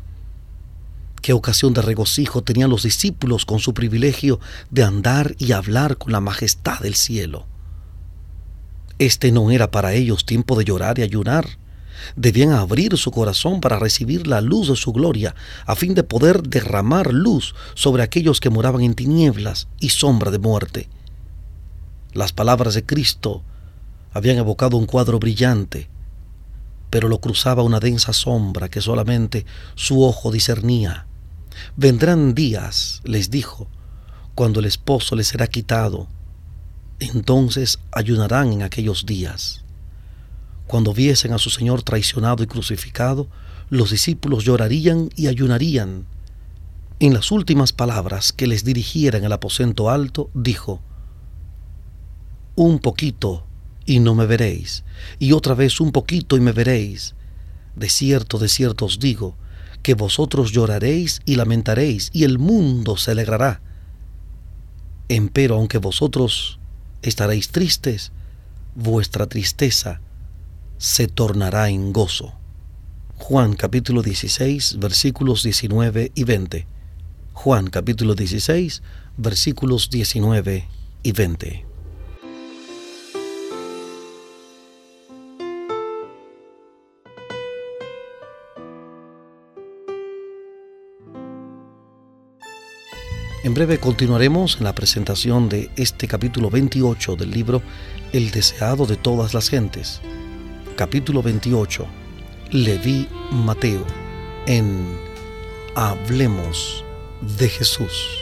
Qué 1.22 1.32
ocasión 1.32 1.72
de 1.72 1.82
regocijo 1.82 2.42
tenían 2.42 2.70
los 2.70 2.82
discípulos 2.82 3.46
con 3.46 3.60
su 3.60 3.74
privilegio 3.74 4.40
de 4.70 4.82
andar 4.82 5.36
y 5.38 5.52
hablar 5.52 5.96
con 5.96 6.12
la 6.12 6.20
majestad 6.20 6.80
del 6.80 6.96
cielo. 6.96 7.46
Este 8.98 9.32
no 9.32 9.50
era 9.50 9.70
para 9.70 9.94
ellos 9.94 10.26
tiempo 10.26 10.56
de 10.56 10.64
llorar 10.64 10.98
y 10.98 11.02
ayunar. 11.02 11.46
Debían 12.16 12.50
abrir 12.50 12.96
su 12.96 13.12
corazón 13.12 13.60
para 13.60 13.78
recibir 13.78 14.26
la 14.26 14.40
luz 14.40 14.68
de 14.68 14.76
su 14.76 14.92
gloria, 14.92 15.34
a 15.66 15.76
fin 15.76 15.94
de 15.94 16.02
poder 16.02 16.42
derramar 16.42 17.12
luz 17.12 17.54
sobre 17.74 18.02
aquellos 18.02 18.40
que 18.40 18.50
moraban 18.50 18.82
en 18.82 18.94
tinieblas 18.94 19.68
y 19.78 19.90
sombra 19.90 20.30
de 20.30 20.38
muerte. 20.40 20.88
Las 22.14 22.32
palabras 22.32 22.74
de 22.74 22.84
Cristo 22.84 23.42
habían 24.12 24.36
evocado 24.36 24.76
un 24.76 24.84
cuadro 24.84 25.18
brillante, 25.18 25.88
pero 26.90 27.08
lo 27.08 27.20
cruzaba 27.22 27.62
una 27.62 27.80
densa 27.80 28.12
sombra 28.12 28.68
que 28.68 28.82
solamente 28.82 29.46
su 29.76 30.02
ojo 30.02 30.30
discernía. 30.30 31.06
Vendrán 31.74 32.34
días, 32.34 33.00
les 33.04 33.30
dijo, 33.30 33.66
cuando 34.34 34.60
el 34.60 34.66
esposo 34.66 35.16
les 35.16 35.28
será 35.28 35.46
quitado. 35.46 36.08
entonces 36.98 37.78
ayunarán 37.90 38.52
en 38.52 38.62
aquellos 38.62 39.06
días. 39.06 39.64
Cuando 40.66 40.92
viesen 40.92 41.32
a 41.32 41.38
su 41.38 41.50
Señor 41.50 41.82
traicionado 41.82 42.44
y 42.44 42.46
crucificado, 42.46 43.26
los 43.70 43.90
discípulos 43.90 44.44
llorarían 44.44 45.08
y 45.16 45.26
ayunarían. 45.26 46.06
En 47.00 47.14
las 47.14 47.32
últimas 47.32 47.72
palabras 47.72 48.32
que 48.32 48.46
les 48.46 48.64
dirigiera 48.64 49.18
en 49.18 49.24
el 49.24 49.32
aposento 49.32 49.90
alto, 49.90 50.30
dijo, 50.34 50.80
Un 52.64 52.78
poquito 52.78 53.44
y 53.86 53.98
no 53.98 54.14
me 54.14 54.24
veréis, 54.24 54.84
y 55.18 55.32
otra 55.32 55.52
vez 55.56 55.80
un 55.80 55.90
poquito 55.90 56.36
y 56.36 56.40
me 56.40 56.52
veréis. 56.52 57.16
De 57.74 57.88
cierto, 57.88 58.38
de 58.38 58.48
cierto 58.48 58.84
os 58.84 59.00
digo, 59.00 59.34
que 59.82 59.94
vosotros 59.94 60.52
lloraréis 60.52 61.22
y 61.24 61.34
lamentaréis, 61.34 62.10
y 62.12 62.22
el 62.22 62.38
mundo 62.38 62.96
se 62.96 63.10
alegrará. 63.10 63.60
Empero, 65.08 65.56
aunque 65.56 65.78
vosotros 65.78 66.60
estaréis 67.02 67.48
tristes, 67.48 68.12
vuestra 68.76 69.26
tristeza 69.26 70.00
se 70.78 71.08
tornará 71.08 71.68
en 71.68 71.92
gozo. 71.92 72.32
Juan 73.16 73.54
capítulo 73.54 74.02
16 74.02 74.78
versículos 74.78 75.42
19 75.42 76.12
y 76.14 76.22
20. 76.22 76.68
Juan 77.32 77.66
capítulo 77.70 78.14
16 78.14 78.84
versículos 79.16 79.90
19 79.90 80.68
y 81.02 81.10
20. 81.10 81.71
En 93.44 93.54
breve 93.54 93.78
continuaremos 93.78 94.58
en 94.58 94.64
la 94.64 94.72
presentación 94.72 95.48
de 95.48 95.68
este 95.74 96.06
capítulo 96.06 96.48
28 96.48 97.16
del 97.16 97.32
libro 97.32 97.60
El 98.12 98.30
deseado 98.30 98.86
de 98.86 98.96
todas 98.96 99.34
las 99.34 99.48
gentes. 99.48 100.00
Capítulo 100.76 101.24
28. 101.24 101.84
Leví 102.52 103.08
Mateo 103.32 103.84
en 104.46 104.86
Hablemos 105.74 106.84
de 107.36 107.48
Jesús. 107.48 108.21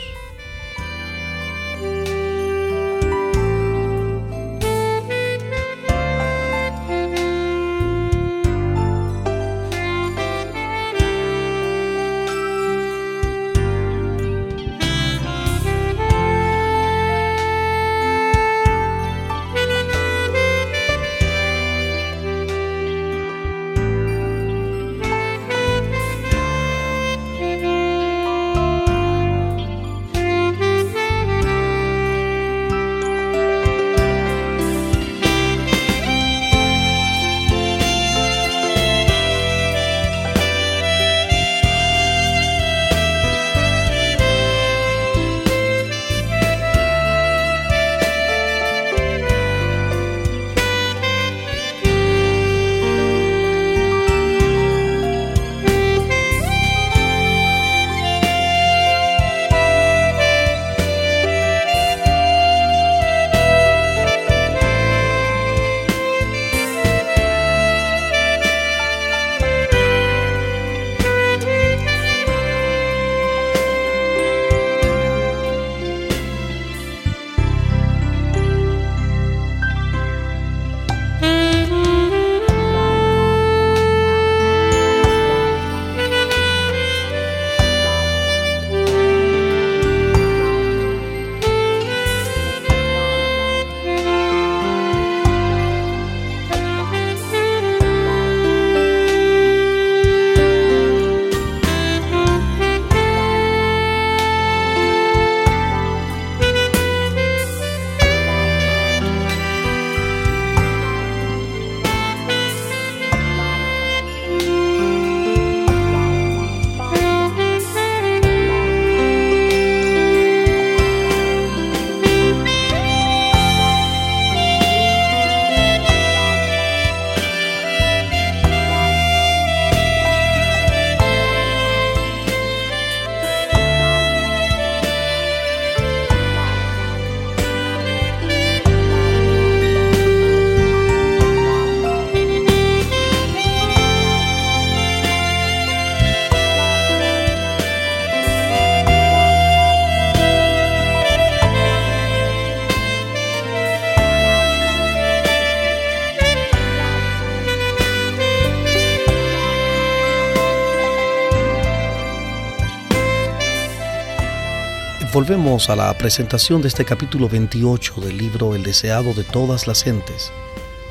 Volvemos 165.31 165.69
a 165.69 165.77
la 165.77 165.97
presentación 165.97 166.61
de 166.61 166.67
este 166.67 166.83
capítulo 166.83 167.29
28 167.29 168.01
del 168.01 168.17
libro 168.17 168.53
El 168.53 168.63
deseado 168.63 169.13
de 169.13 169.23
todas 169.23 169.65
las 169.65 169.81
gentes. 169.81 170.29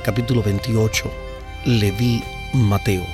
Capítulo 0.03 0.43
28. 0.43 1.13
Leví 1.67 2.25
Mateo. 2.55 3.05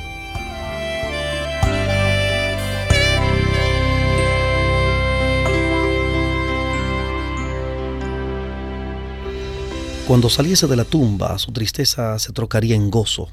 Cuando 10.06 10.30
saliese 10.30 10.68
de 10.68 10.76
la 10.76 10.84
tumba, 10.84 11.36
su 11.40 11.50
tristeza 11.50 12.20
se 12.20 12.32
trocaría 12.32 12.76
en 12.76 12.88
gozo. 12.88 13.30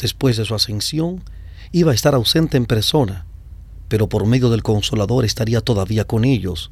Después 0.00 0.38
de 0.38 0.46
su 0.46 0.54
ascensión, 0.54 1.22
iba 1.72 1.92
a 1.92 1.94
estar 1.94 2.14
ausente 2.14 2.56
en 2.56 2.64
persona 2.64 3.26
pero 3.88 4.08
por 4.08 4.26
medio 4.26 4.50
del 4.50 4.62
consolador 4.62 5.24
estaría 5.24 5.60
todavía 5.60 6.04
con 6.04 6.24
ellos, 6.24 6.70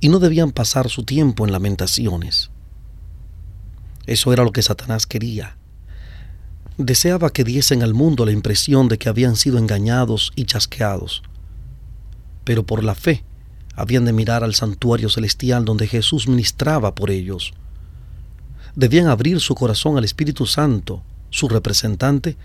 y 0.00 0.08
no 0.08 0.18
debían 0.18 0.52
pasar 0.52 0.88
su 0.88 1.04
tiempo 1.04 1.44
en 1.44 1.52
lamentaciones. 1.52 2.50
Eso 4.06 4.32
era 4.32 4.44
lo 4.44 4.52
que 4.52 4.62
Satanás 4.62 5.06
quería. 5.06 5.56
Deseaba 6.78 7.30
que 7.30 7.44
diesen 7.44 7.82
al 7.82 7.94
mundo 7.94 8.24
la 8.24 8.32
impresión 8.32 8.88
de 8.88 8.98
que 8.98 9.08
habían 9.08 9.36
sido 9.36 9.58
engañados 9.58 10.32
y 10.36 10.44
chasqueados, 10.44 11.22
pero 12.44 12.64
por 12.64 12.84
la 12.84 12.94
fe 12.94 13.24
habían 13.74 14.04
de 14.04 14.12
mirar 14.12 14.44
al 14.44 14.54
santuario 14.54 15.08
celestial 15.08 15.64
donde 15.64 15.86
Jesús 15.86 16.28
ministraba 16.28 16.94
por 16.94 17.10
ellos. 17.10 17.52
Debían 18.74 19.08
abrir 19.08 19.40
su 19.40 19.54
corazón 19.54 19.96
al 19.96 20.04
Espíritu 20.04 20.46
Santo, 20.46 21.02
su 21.30 21.48
representante, 21.48 22.36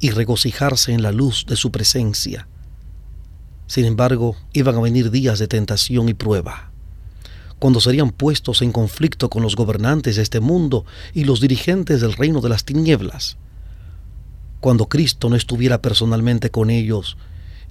y 0.00 0.10
regocijarse 0.10 0.92
en 0.92 1.02
la 1.02 1.12
luz 1.12 1.44
de 1.46 1.56
su 1.56 1.70
presencia. 1.70 2.48
Sin 3.70 3.84
embargo, 3.84 4.34
iban 4.52 4.74
a 4.74 4.80
venir 4.80 5.12
días 5.12 5.38
de 5.38 5.46
tentación 5.46 6.08
y 6.08 6.14
prueba. 6.14 6.72
cuando 7.60 7.78
serían 7.78 8.10
puestos 8.10 8.62
en 8.62 8.72
conflicto 8.72 9.30
con 9.30 9.44
los 9.44 9.54
gobernantes 9.54 10.16
de 10.16 10.22
este 10.22 10.40
mundo 10.40 10.84
y 11.14 11.22
los 11.22 11.40
dirigentes 11.40 12.00
del 12.00 12.14
reino 12.14 12.40
de 12.40 12.48
las 12.48 12.64
tinieblas, 12.64 13.36
cuando 14.58 14.88
Cristo 14.88 15.28
no 15.28 15.36
estuviera 15.36 15.80
personalmente 15.80 16.50
con 16.50 16.68
ellos 16.70 17.16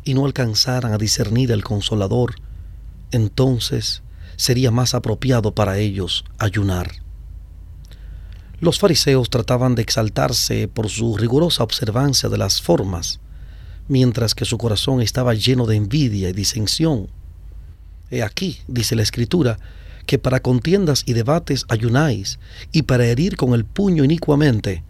y 0.05 0.13
no 0.13 0.25
alcanzaran 0.25 0.93
a 0.93 0.97
discernir 0.97 1.51
el 1.51 1.65
consolador, 1.65 2.35
entonces 3.11 4.01
sería 4.37 4.71
más 4.71 4.93
apropiado 4.93 5.53
para 5.53 5.79
ellos 5.79 6.23
ayunar. 6.37 6.91
Los 8.61 8.79
fariseos 8.79 9.29
trataban 9.29 9.75
de 9.75 9.81
exaltarse 9.81 10.69
por 10.69 10.87
su 10.87 11.17
rigurosa 11.17 11.61
observancia 11.61 12.29
de 12.29 12.37
las 12.37 12.61
formas, 12.61 13.19
mientras 13.89 14.33
que 14.35 14.45
su 14.45 14.57
corazón 14.57 15.01
estaba 15.01 15.33
lleno 15.33 15.65
de 15.65 15.75
envidia 15.75 16.29
y 16.29 16.33
disensión. 16.33 17.09
He 18.09 18.23
aquí, 18.23 18.59
dice 18.67 18.95
la 18.95 19.01
Escritura, 19.01 19.59
que 20.05 20.17
para 20.17 20.39
contiendas 20.39 21.03
y 21.05 21.13
debates 21.13 21.65
ayunáis, 21.67 22.39
y 22.71 22.83
para 22.83 23.05
herir 23.05 23.35
con 23.35 23.53
el 23.53 23.65
puño 23.65 24.03
inicuamente. 24.03 24.83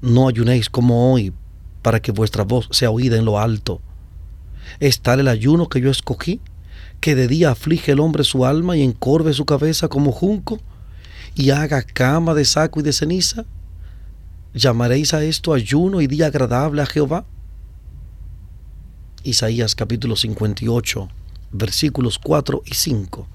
No 0.00 0.28
ayunéis 0.28 0.68
como 0.68 1.12
hoy, 1.12 1.32
para 1.82 2.00
que 2.00 2.12
vuestra 2.12 2.42
voz 2.42 2.68
sea 2.72 2.90
oída 2.90 3.16
en 3.16 3.24
lo 3.24 3.38
alto. 3.38 3.80
¿Es 4.80 5.00
tal 5.00 5.20
el 5.20 5.28
ayuno 5.28 5.68
que 5.68 5.80
yo 5.80 5.90
escogí, 5.90 6.40
que 7.00 7.14
de 7.14 7.28
día 7.28 7.50
aflige 7.50 7.92
el 7.92 8.00
hombre 8.00 8.24
su 8.24 8.44
alma 8.44 8.76
y 8.76 8.82
encorve 8.82 9.32
su 9.32 9.44
cabeza 9.44 9.88
como 9.88 10.10
junco, 10.10 10.58
y 11.34 11.50
haga 11.50 11.82
cama 11.82 12.34
de 12.34 12.44
saco 12.44 12.80
y 12.80 12.82
de 12.82 12.92
ceniza? 12.92 13.44
¿Llamaréis 14.54 15.12
a 15.12 15.22
esto 15.22 15.52
ayuno 15.52 16.00
y 16.00 16.06
día 16.06 16.26
agradable 16.26 16.82
a 16.82 16.86
Jehová? 16.86 17.26
Isaías 19.26 19.74
capítulo 19.74 20.14
58, 20.14 21.08
versículos 21.50 22.20
4 22.20 22.62
y 22.64 22.74
5. 22.74 23.26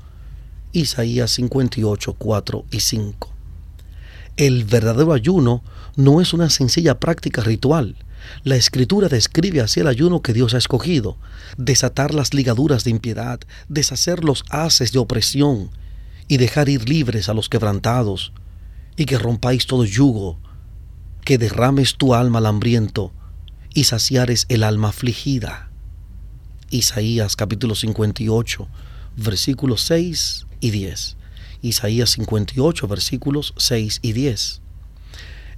Isaías 0.72 1.32
58, 1.32 2.14
4 2.14 2.66
y 2.72 2.80
5. 2.80 3.34
El 4.38 4.64
verdadero 4.64 5.12
ayuno 5.12 5.62
no 5.98 6.22
es 6.22 6.32
una 6.32 6.50
sencilla 6.50 6.98
práctica 6.98 7.42
ritual, 7.42 7.98
la 8.46 8.56
escritura 8.56 9.10
describe 9.10 9.60
así 9.60 9.82
el 9.82 9.88
ayuno 9.88 10.22
que 10.22 10.32
Dios 10.32 10.54
ha 10.54 10.60
escogido, 10.60 11.18
desatar 11.58 12.14
las 12.14 12.34
ligaduras 12.34 12.86
de 12.86 12.92
impiedad, 12.92 13.42
deshacer 13.68 14.24
los 14.24 14.46
haces 14.50 14.94
de 14.94 15.00
opresión 15.00 15.72
y 16.30 16.38
dejar 16.38 16.70
ir 16.70 16.88
libres 16.88 17.28
a 17.28 17.34
los 17.34 17.50
quebrantados, 17.50 18.32
y 18.96 19.04
que 19.04 19.18
rompáis 19.18 19.66
todo 19.66 19.84
yugo, 19.84 20.40
que 21.26 21.38
derrames 21.38 21.98
tu 21.98 22.16
alma 22.16 22.40
al 22.40 22.46
hambriento 22.46 23.12
y 23.74 23.84
saciares 23.84 24.46
el 24.48 24.64
alma 24.64 24.88
afligida. 24.88 25.71
Isaías 26.72 27.36
capítulo 27.36 27.76
58, 27.76 28.66
versículos 29.18 29.82
6 29.82 30.48
y 30.62 30.72
10. 30.72 31.18
Isaías 31.62 32.12
58, 32.12 32.88
versículos 32.88 33.54
6 33.58 34.00
y 34.02 34.14
10. 34.14 34.62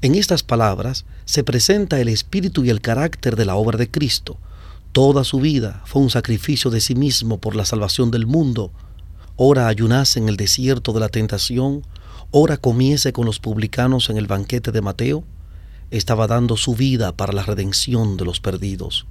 En 0.01 0.15
estas 0.15 0.41
palabras 0.41 1.05
se 1.25 1.43
presenta 1.43 2.01
el 2.01 2.09
espíritu 2.09 2.65
y 2.65 2.71
el 2.71 2.81
carácter 2.81 3.35
de 3.35 3.45
la 3.45 3.53
obra 3.55 3.77
de 3.77 3.91
Cristo. 3.91 4.39
Toda 4.91 5.23
su 5.23 5.39
vida 5.39 5.83
fue 5.85 6.01
un 6.01 6.09
sacrificio 6.09 6.71
de 6.71 6.81
sí 6.81 6.95
mismo 6.95 7.37
por 7.37 7.55
la 7.55 7.65
salvación 7.65 8.09
del 8.09 8.25
mundo. 8.25 8.71
Ora 9.35 9.67
ayunase 9.67 10.17
en 10.17 10.29
el 10.29 10.35
desierto 10.35 10.93
de 10.93 10.99
la 10.99 11.09
tentación, 11.09 11.83
ora 12.31 12.57
comiese 12.57 13.13
con 13.13 13.27
los 13.27 13.39
publicanos 13.39 14.09
en 14.09 14.17
el 14.17 14.25
banquete 14.25 14.71
de 14.71 14.81
Mateo. 14.81 15.23
Estaba 15.91 16.25
dando 16.25 16.57
su 16.57 16.73
vida 16.73 17.15
para 17.15 17.33
la 17.33 17.43
redención 17.43 18.17
de 18.17 18.25
los 18.25 18.39
perdidos. 18.39 19.05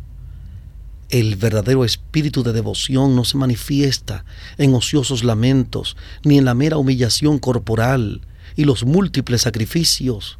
El 1.13 1.37
verdadero 1.37 1.85
espíritu 1.85 2.43
de 2.43 2.53
devoción 2.53 3.15
no 3.15 3.25
se 3.25 3.37
manifiesta 3.37 4.25
en 4.59 4.75
ociosos 4.75 5.23
lamentos, 5.23 5.97
ni 6.25 6.39
en 6.39 6.45
la 6.45 6.55
mera 6.55 6.79
humillación 6.79 7.39
corporal 7.39 8.23
y 8.57 8.65
los 8.65 8.85
múltiples 8.85 9.43
sacrificios 9.43 10.39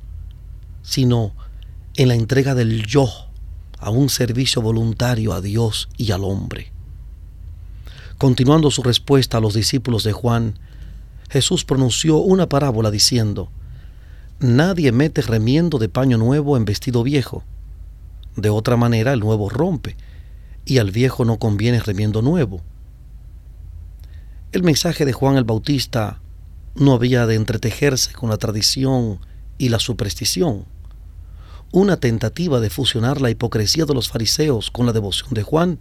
sino 0.83 1.33
en 1.97 2.09
la 2.09 2.15
entrega 2.15 2.55
del 2.55 2.87
yo 2.87 3.09
a 3.79 3.91
un 3.91 4.09
servicio 4.09 4.63
voluntario 4.63 5.33
a 5.33 5.41
Dios 5.41 5.89
y 5.97 6.13
al 6.13 6.25
hombre. 6.25 6.73
Continuando 8.19 8.71
su 8.71 8.83
respuesta 8.83 9.39
a 9.39 9.41
los 9.41 9.55
discípulos 9.55 10.05
de 10.05 10.13
Juan, 10.13 10.59
Jesús 11.31 11.65
pronunció 11.65 12.19
una 12.19 12.49
parábola 12.49 12.91
diciendo, 12.91 13.51
Nadie 14.39 14.93
mete 14.93 15.23
remiendo 15.23 15.79
de 15.79 15.89
paño 15.89 16.19
nuevo 16.19 16.57
en 16.57 16.65
vestido 16.65 17.03
viejo. 17.03 17.45
De 18.37 18.51
otra 18.51 18.77
manera 18.77 19.13
el 19.13 19.21
nuevo 19.21 19.49
rompe, 19.49 19.97
y 20.65 20.79
al 20.79 20.91
viejo 20.91 21.25
no 21.25 21.39
conviene 21.39 21.81
remiendo 21.81 22.23
nuevo. 22.23 22.63
El 24.53 24.63
mensaje 24.63 25.05
de 25.05 25.13
Juan 25.13 25.37
el 25.37 25.45
Bautista 25.45 26.21
no 26.75 26.93
había 26.93 27.27
de 27.27 27.35
entretejerse 27.35 28.13
con 28.13 28.31
la 28.31 28.37
tradición 28.37 29.21
y 29.59 29.69
la 29.69 29.79
superstición. 29.79 30.67
Una 31.73 31.97
tentativa 31.97 32.61
de 32.61 32.69
fusionar 32.69 33.21
la 33.21 33.31
hipocresía 33.31 33.87
de 33.87 33.95
los 33.95 34.11
fariseos 34.11 34.71
con 34.71 34.85
la 34.87 34.93
devoción 34.93 35.33
de 35.33 35.43
Juan 35.43 35.79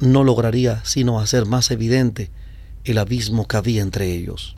no 0.00 0.24
lograría 0.24 0.84
sino 0.84 1.20
hacer 1.20 1.46
más 1.46 1.70
evidente 1.70 2.30
el 2.84 2.98
abismo 2.98 3.46
que 3.46 3.56
había 3.56 3.82
entre 3.82 4.12
ellos. 4.12 4.56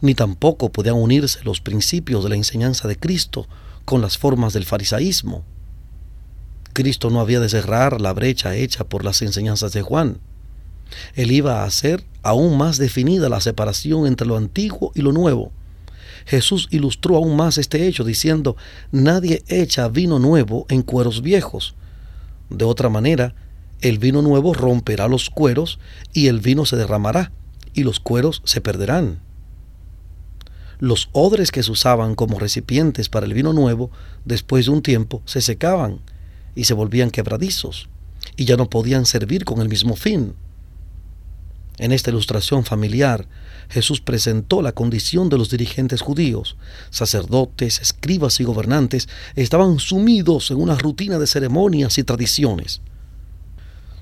Ni 0.00 0.14
tampoco 0.14 0.72
podían 0.72 0.96
unirse 0.96 1.44
los 1.44 1.60
principios 1.60 2.24
de 2.24 2.30
la 2.30 2.36
enseñanza 2.36 2.88
de 2.88 2.96
Cristo 2.96 3.46
con 3.84 4.02
las 4.02 4.18
formas 4.18 4.52
del 4.52 4.64
farisaísmo. 4.64 5.44
Cristo 6.72 7.10
no 7.10 7.20
había 7.20 7.40
de 7.40 7.48
cerrar 7.48 8.00
la 8.00 8.12
brecha 8.12 8.54
hecha 8.54 8.84
por 8.84 9.04
las 9.04 9.22
enseñanzas 9.22 9.72
de 9.72 9.82
Juan. 9.82 10.18
Él 11.14 11.32
iba 11.32 11.62
a 11.62 11.64
hacer 11.64 12.04
aún 12.22 12.56
más 12.56 12.78
definida 12.78 13.28
la 13.28 13.40
separación 13.40 14.06
entre 14.06 14.26
lo 14.26 14.36
antiguo 14.36 14.92
y 14.94 15.02
lo 15.02 15.12
nuevo 15.12 15.52
Jesús 16.26 16.68
ilustró 16.70 17.16
aún 17.16 17.36
más 17.36 17.58
este 17.58 17.86
hecho 17.86 18.04
diciendo, 18.04 18.56
nadie 18.90 19.42
echa 19.48 19.88
vino 19.88 20.18
nuevo 20.18 20.66
en 20.68 20.82
cueros 20.82 21.22
viejos. 21.22 21.74
De 22.50 22.64
otra 22.64 22.88
manera, 22.88 23.34
el 23.80 23.98
vino 23.98 24.22
nuevo 24.22 24.54
romperá 24.54 25.08
los 25.08 25.30
cueros 25.30 25.78
y 26.12 26.28
el 26.28 26.40
vino 26.40 26.64
se 26.64 26.76
derramará 26.76 27.32
y 27.74 27.82
los 27.82 28.00
cueros 28.00 28.42
se 28.44 28.60
perderán. 28.60 29.20
Los 30.78 31.08
odres 31.12 31.52
que 31.52 31.62
se 31.62 31.70
usaban 31.70 32.14
como 32.14 32.38
recipientes 32.38 33.08
para 33.08 33.26
el 33.26 33.34
vino 33.34 33.52
nuevo, 33.52 33.90
después 34.24 34.66
de 34.66 34.72
un 34.72 34.82
tiempo, 34.82 35.22
se 35.24 35.40
secaban 35.40 36.00
y 36.54 36.64
se 36.64 36.74
volvían 36.74 37.10
quebradizos 37.10 37.88
y 38.36 38.44
ya 38.44 38.56
no 38.56 38.68
podían 38.68 39.06
servir 39.06 39.44
con 39.44 39.60
el 39.60 39.68
mismo 39.68 39.96
fin. 39.96 40.34
En 41.78 41.92
esta 41.92 42.10
ilustración 42.10 42.64
familiar, 42.64 43.26
Jesús 43.68 44.00
presentó 44.00 44.60
la 44.60 44.72
condición 44.72 45.28
de 45.28 45.38
los 45.38 45.50
dirigentes 45.50 46.02
judíos. 46.02 46.56
Sacerdotes, 46.90 47.80
escribas 47.80 48.38
y 48.40 48.44
gobernantes 48.44 49.08
estaban 49.34 49.78
sumidos 49.78 50.50
en 50.50 50.60
una 50.60 50.76
rutina 50.76 51.18
de 51.18 51.26
ceremonias 51.26 51.96
y 51.98 52.04
tradiciones. 52.04 52.82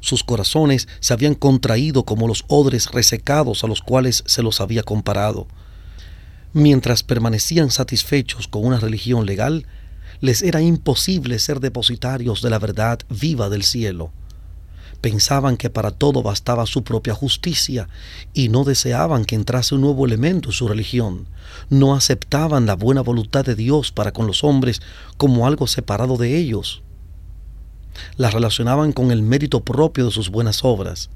Sus 0.01 0.25
corazones 0.25 0.89
se 0.99 1.13
habían 1.13 1.35
contraído 1.35 2.05
como 2.05 2.27
los 2.27 2.45
odres 2.49 2.91
resecados 2.91 3.63
a 3.63 3.67
los 3.67 3.83
cuales 3.83 4.25
se 4.27 4.43
los 4.43 4.61
había 4.61 4.83
comparado. 4.83 5.47
Mientras 6.53 7.05
permanecían 7.05 7.71
satisfechos 7.71 8.49
con 8.49 8.65
una 8.65 8.81
religión 8.81 9.27
legal, 9.27 9.67
les 10.21 10.43
era 10.43 10.61
imposible 10.61 11.39
ser 11.39 11.61
depositarios 11.61 12.43
de 12.43 12.51
la 12.51 12.59
verdad 12.59 12.99
viva 13.09 13.49
del 13.49 13.63
cielo 13.63 14.13
pensaban 15.01 15.57
que 15.57 15.71
para 15.71 15.91
todo 15.91 16.23
bastaba 16.23 16.67
su 16.67 16.85
propia 16.85 17.15
justicia 17.15 17.89
y 18.35 18.49
no 18.49 18.65
deseaban 18.65 19.25
que 19.25 19.35
entrase 19.35 19.75
un 19.75 19.81
nuevo 19.81 20.07
elemento 20.07 20.51
en 20.51 20.53
su 20.53 20.69
religión. 20.69 21.27
No 21.69 21.95
aceptaban 21.95 22.67
la 22.67 22.75
buena 22.75 23.01
voluntad 23.01 23.45
de 23.45 23.55
Dios 23.55 23.93
para 23.93 24.13
con 24.13 24.27
los 24.27 24.45
hombres 24.45 24.83
como 25.17 25.47
algo 25.47 25.67
separado 25.67 26.17
de 26.17 26.37
ellos. 26.37 26.83
La 28.17 28.31
relacionaban 28.31 28.93
con 28.93 29.11
el 29.11 29.23
mérito 29.23 29.65
propio 29.65 30.07
de 30.07 30.11
sus 30.11 30.31
buenas 30.31 30.65
obras. 30.65 31.11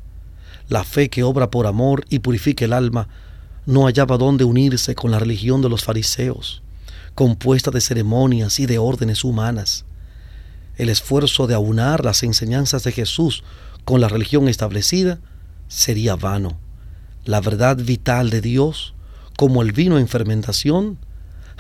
La 0.69 0.85
fe 0.85 1.11
que 1.11 1.23
obra 1.23 1.51
por 1.51 1.67
amor 1.67 2.05
y 2.09 2.21
purifica 2.21 2.65
el 2.65 2.73
alma 2.73 3.09
no 3.67 3.85
hallaba 3.85 4.19
dónde 4.19 4.45
unirse 4.45 4.95
con 4.95 5.11
la 5.11 5.19
religión 5.19 5.63
de 5.63 5.69
los 5.69 5.85
fariseos, 5.85 6.63
compuesta 7.15 7.71
de 7.71 7.81
ceremonias 7.81 8.59
y 8.59 8.67
de 8.67 8.79
órdenes 8.79 9.25
humanas. 9.25 9.85
El 10.77 10.89
esfuerzo 10.89 11.47
de 11.47 11.55
aunar 11.55 12.05
las 12.05 12.23
enseñanzas 12.23 12.83
de 12.85 12.93
Jesús 12.93 13.45
con 13.85 14.01
la 14.01 14.09
religión 14.09 14.49
establecida 14.49 15.21
sería 15.69 16.17
vano. 16.17 16.59
La 17.25 17.41
verdad 17.41 17.77
vital 17.77 18.31
de 18.31 18.41
Dios, 18.41 18.95
como 19.37 19.63
el 19.63 19.73
vino 19.73 19.99
en 19.99 20.09
fermentación, 20.09 20.99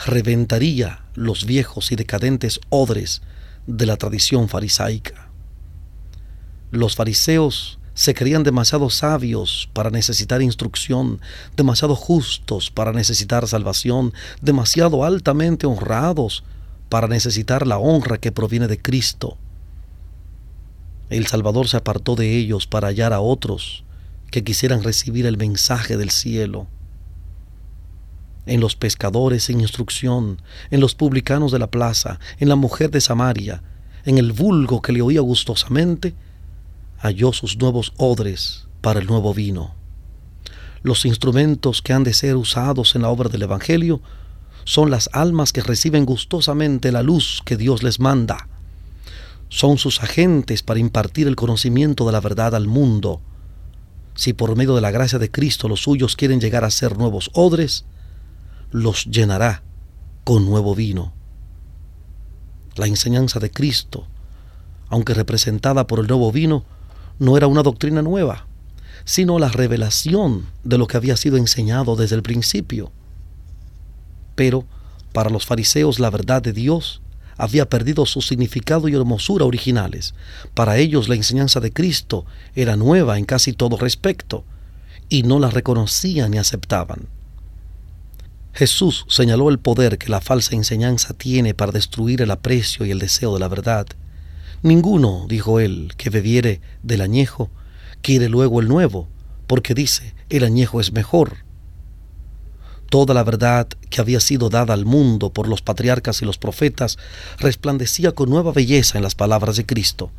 reventaría 0.04 1.04
los 1.14 1.46
viejos 1.46 1.92
y 1.92 1.96
decadentes 1.96 2.60
odres 2.68 3.22
de 3.66 3.86
la 3.86 3.96
tradición 3.96 4.48
farisaica. 4.48 5.30
Los 6.70 6.96
fariseos 6.96 7.78
se 7.94 8.12
creían 8.12 8.42
demasiado 8.42 8.90
sabios 8.90 9.70
para 9.72 9.90
necesitar 9.90 10.42
instrucción, 10.42 11.20
demasiado 11.56 11.94
justos 11.94 12.70
para 12.70 12.92
necesitar 12.92 13.46
salvación, 13.46 14.12
demasiado 14.42 15.04
altamente 15.04 15.66
honrados 15.66 16.44
para 16.88 17.06
necesitar 17.06 17.66
la 17.66 17.78
honra 17.78 18.18
que 18.18 18.32
proviene 18.32 18.66
de 18.66 18.80
Cristo. 18.80 19.38
El 21.08 21.26
Salvador 21.26 21.68
se 21.68 21.76
apartó 21.76 22.16
de 22.16 22.36
ellos 22.36 22.66
para 22.66 22.88
hallar 22.88 23.12
a 23.12 23.20
otros 23.20 23.84
que 24.30 24.42
quisieran 24.42 24.82
recibir 24.82 25.26
el 25.26 25.36
mensaje 25.36 25.96
del 25.96 26.10
cielo. 26.10 26.66
En 28.46 28.60
los 28.60 28.74
pescadores 28.74 29.44
sin 29.44 29.60
instrucción, 29.60 30.42
en 30.70 30.80
los 30.80 30.94
publicanos 30.94 31.52
de 31.52 31.60
la 31.60 31.70
plaza, 31.70 32.18
en 32.40 32.48
la 32.48 32.56
mujer 32.56 32.90
de 32.90 33.00
Samaria, 33.00 33.62
en 34.04 34.18
el 34.18 34.32
vulgo 34.32 34.82
que 34.82 34.92
le 34.92 35.02
oía 35.02 35.20
gustosamente, 35.20 36.14
halló 37.04 37.34
sus 37.34 37.58
nuevos 37.58 37.92
odres 37.98 38.66
para 38.80 38.98
el 38.98 39.06
nuevo 39.06 39.34
vino. 39.34 39.74
Los 40.82 41.04
instrumentos 41.04 41.82
que 41.82 41.92
han 41.92 42.02
de 42.02 42.14
ser 42.14 42.34
usados 42.36 42.94
en 42.94 43.02
la 43.02 43.10
obra 43.10 43.28
del 43.28 43.42
Evangelio 43.42 44.00
son 44.64 44.90
las 44.90 45.10
almas 45.12 45.52
que 45.52 45.62
reciben 45.62 46.06
gustosamente 46.06 46.92
la 46.92 47.02
luz 47.02 47.42
que 47.44 47.58
Dios 47.58 47.82
les 47.82 48.00
manda. 48.00 48.48
Son 49.50 49.76
sus 49.76 50.02
agentes 50.02 50.62
para 50.62 50.80
impartir 50.80 51.28
el 51.28 51.36
conocimiento 51.36 52.06
de 52.06 52.12
la 52.12 52.20
verdad 52.20 52.54
al 52.54 52.66
mundo 52.66 53.20
si 54.14 54.32
por 54.32 54.56
medio 54.56 54.74
de 54.74 54.80
la 54.80 54.90
gracia 54.90 55.18
de 55.18 55.30
Cristo 55.30 55.68
los 55.68 55.82
suyos 55.82 56.16
quieren 56.16 56.40
llegar 56.40 56.64
a 56.64 56.70
ser 56.70 56.96
nuevos 56.96 57.30
odres, 57.34 57.84
los 58.70 59.04
llenará 59.06 59.62
con 60.22 60.46
nuevo 60.46 60.74
vino. 60.74 61.12
La 62.76 62.86
enseñanza 62.86 63.40
de 63.40 63.50
Cristo, 63.50 64.06
aunque 64.88 65.14
representada 65.14 65.86
por 65.86 65.98
el 65.98 66.06
nuevo 66.06 66.30
vino, 66.32 66.64
no 67.18 67.36
era 67.36 67.46
una 67.46 67.62
doctrina 67.62 68.02
nueva, 68.02 68.46
sino 69.04 69.38
la 69.38 69.48
revelación 69.48 70.46
de 70.62 70.78
lo 70.78 70.86
que 70.86 70.96
había 70.96 71.16
sido 71.16 71.36
enseñado 71.36 71.96
desde 71.96 72.16
el 72.16 72.22
principio. 72.22 72.90
Pero 74.34 74.64
para 75.12 75.30
los 75.30 75.46
fariseos 75.46 76.00
la 76.00 76.10
verdad 76.10 76.42
de 76.42 76.52
Dios 76.52 77.00
había 77.36 77.68
perdido 77.68 78.06
su 78.06 78.22
significado 78.22 78.88
y 78.88 78.94
hermosura 78.94 79.44
originales. 79.44 80.14
Para 80.54 80.76
ellos 80.78 81.08
la 81.08 81.16
enseñanza 81.16 81.60
de 81.60 81.72
Cristo 81.72 82.24
era 82.54 82.76
nueva 82.76 83.18
en 83.18 83.24
casi 83.24 83.52
todo 83.52 83.76
respecto, 83.76 84.44
y 85.08 85.22
no 85.22 85.38
la 85.38 85.50
reconocían 85.50 86.30
ni 86.30 86.38
aceptaban. 86.38 87.08
Jesús 88.52 89.04
señaló 89.08 89.50
el 89.50 89.58
poder 89.58 89.98
que 89.98 90.08
la 90.08 90.20
falsa 90.20 90.54
enseñanza 90.54 91.12
tiene 91.12 91.54
para 91.54 91.72
destruir 91.72 92.22
el 92.22 92.30
aprecio 92.30 92.86
y 92.86 92.92
el 92.92 93.00
deseo 93.00 93.34
de 93.34 93.40
la 93.40 93.48
verdad. 93.48 93.86
Ninguno, 94.64 95.26
dijo 95.28 95.60
él, 95.60 95.92
que 95.98 96.08
bebiere 96.08 96.62
del 96.82 97.02
añejo, 97.02 97.50
quiere 98.00 98.30
luego 98.30 98.62
el 98.62 98.68
nuevo, 98.68 99.08
porque 99.46 99.74
dice, 99.74 100.14
el 100.30 100.42
añejo 100.42 100.80
es 100.80 100.90
mejor. 100.90 101.44
Toda 102.88 103.12
la 103.12 103.24
verdad 103.24 103.68
que 103.90 104.00
había 104.00 104.20
sido 104.20 104.48
dada 104.48 104.72
al 104.72 104.86
mundo 104.86 105.34
por 105.34 105.48
los 105.48 105.60
patriarcas 105.60 106.22
y 106.22 106.24
los 106.24 106.38
profetas 106.38 106.96
resplandecía 107.38 108.12
con 108.12 108.30
nueva 108.30 108.52
belleza 108.52 108.96
en 108.96 109.04
las 109.04 109.14
palabras 109.14 109.56
de 109.56 109.66
Cristo. 109.66 110.10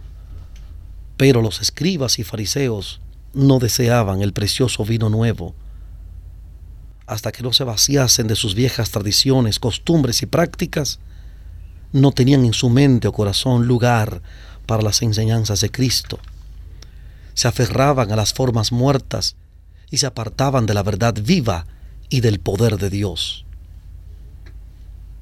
Pero 1.18 1.42
los 1.42 1.60
escribas 1.60 2.20
y 2.20 2.24
fariseos 2.24 3.02
no 3.34 3.58
deseaban 3.58 4.22
el 4.22 4.32
precioso 4.32 4.86
vino 4.86 5.10
nuevo. 5.10 5.56
Hasta 7.08 7.32
que 7.32 7.42
no 7.42 7.52
se 7.52 7.64
vaciasen 7.64 8.28
de 8.28 8.36
sus 8.36 8.54
viejas 8.54 8.92
tradiciones, 8.92 9.58
costumbres 9.58 10.22
y 10.22 10.28
prácticas, 10.28 11.00
no 11.96 12.12
tenían 12.12 12.44
en 12.44 12.54
su 12.54 12.70
mente 12.70 13.08
o 13.08 13.14
corazón 13.14 13.68
lugar 13.68 14.22
para 14.66 14.84
las 14.84 15.02
enseñanzas 15.02 15.62
de 15.62 15.72
Cristo. 15.72 16.20
Se 17.34 17.48
aferraban 17.48 18.12
a 18.12 18.18
las 18.18 18.34
formas 18.34 18.74
muertas 18.74 19.38
y 19.90 19.98
se 19.98 20.06
apartaban 20.06 20.66
de 20.66 20.74
la 20.74 20.84
verdad 20.84 21.16
viva 21.24 21.66
y 22.10 22.20
del 22.20 22.40
poder 22.40 22.78
de 22.78 22.90
Dios. 22.90 23.46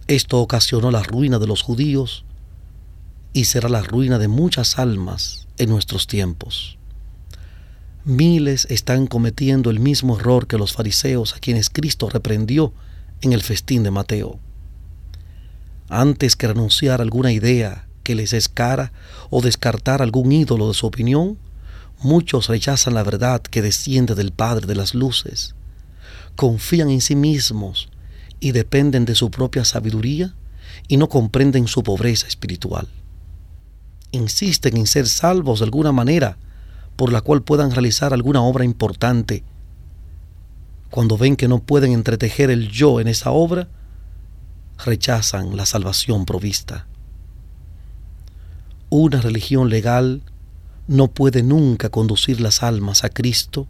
Esto 0.08 0.42
ocasionó 0.42 0.90
la 0.90 1.04
ruina 1.04 1.38
de 1.38 1.46
los 1.46 1.62
judíos 1.62 2.26
y 3.34 3.46
será 3.46 3.70
la 3.70 3.84
ruina 3.84 4.18
de 4.18 4.28
muchas 4.28 4.80
almas 4.80 5.48
en 5.60 5.70
nuestros 5.70 6.08
tiempos. 6.08 6.80
Miles 8.04 8.66
están 8.72 9.06
cometiendo 9.06 9.70
el 9.70 9.80
mismo 9.80 10.18
error 10.20 10.48
que 10.48 10.58
los 10.58 10.74
fariseos 10.74 11.36
a 11.36 11.40
quienes 11.40 11.70
Cristo 11.70 12.10
reprendió 12.10 12.74
en 13.22 13.32
el 13.32 13.44
festín 13.44 13.84
de 13.84 13.92
Mateo. 13.92 14.40
Antes 15.90 16.36
que 16.36 16.48
renunciar 16.48 17.00
a 17.00 17.04
alguna 17.04 17.32
idea 17.32 17.88
que 18.04 18.16
les 18.16 18.34
es 18.34 18.50
cara 18.50 18.92
o 19.30 19.42
descartar 19.42 20.02
algún 20.02 20.32
ídolo 20.32 20.68
de 20.68 20.74
su 20.74 20.88
opinión, 20.88 21.38
muchos 22.02 22.48
rechazan 22.48 22.94
la 22.94 23.04
verdad 23.04 23.42
que 23.42 23.62
desciende 23.62 24.16
del 24.16 24.32
Padre 24.32 24.68
de 24.68 24.76
las 24.76 24.94
Luces 24.94 25.56
confían 26.36 26.90
en 26.90 27.02
sí 27.02 27.16
mismos 27.16 27.90
y 28.40 28.52
dependen 28.52 29.06
de 29.06 29.16
su 29.16 29.32
propia 29.32 29.66
sabiduría 29.66 30.34
y 30.88 30.98
no 30.98 31.10
comprenden 31.10 31.68
su 31.68 31.84
pobreza 31.84 32.28
espiritual. 32.28 32.88
Insisten 34.12 34.78
en 34.78 34.88
ser 34.88 35.08
salvos 35.08 35.60
de 35.60 35.66
alguna 35.66 35.92
manera 35.92 36.38
por 36.96 37.12
la 37.12 37.22
cual 37.22 37.42
puedan 37.42 37.72
realizar 37.72 38.14
alguna 38.14 38.42
obra 38.42 38.66
importante. 38.66 39.44
Cuando 40.92 41.18
ven 41.18 41.36
que 41.36 41.48
no 41.48 41.60
pueden 41.60 41.92
entretejer 41.92 42.52
el 42.52 42.70
yo 42.70 43.00
en 43.00 43.08
esa 43.08 43.32
obra, 43.32 43.68
rechazan 44.78 45.56
la 45.56 45.66
salvación 45.66 46.26
provista. 46.26 46.88
Una 48.90 49.22
religión 49.22 49.70
legal 49.70 50.22
no 50.88 51.08
puede 51.10 51.44
nunca 51.44 51.90
conducir 51.90 52.42
las 52.42 52.64
almas 52.64 53.04
a 53.04 53.10
Cristo 53.10 53.68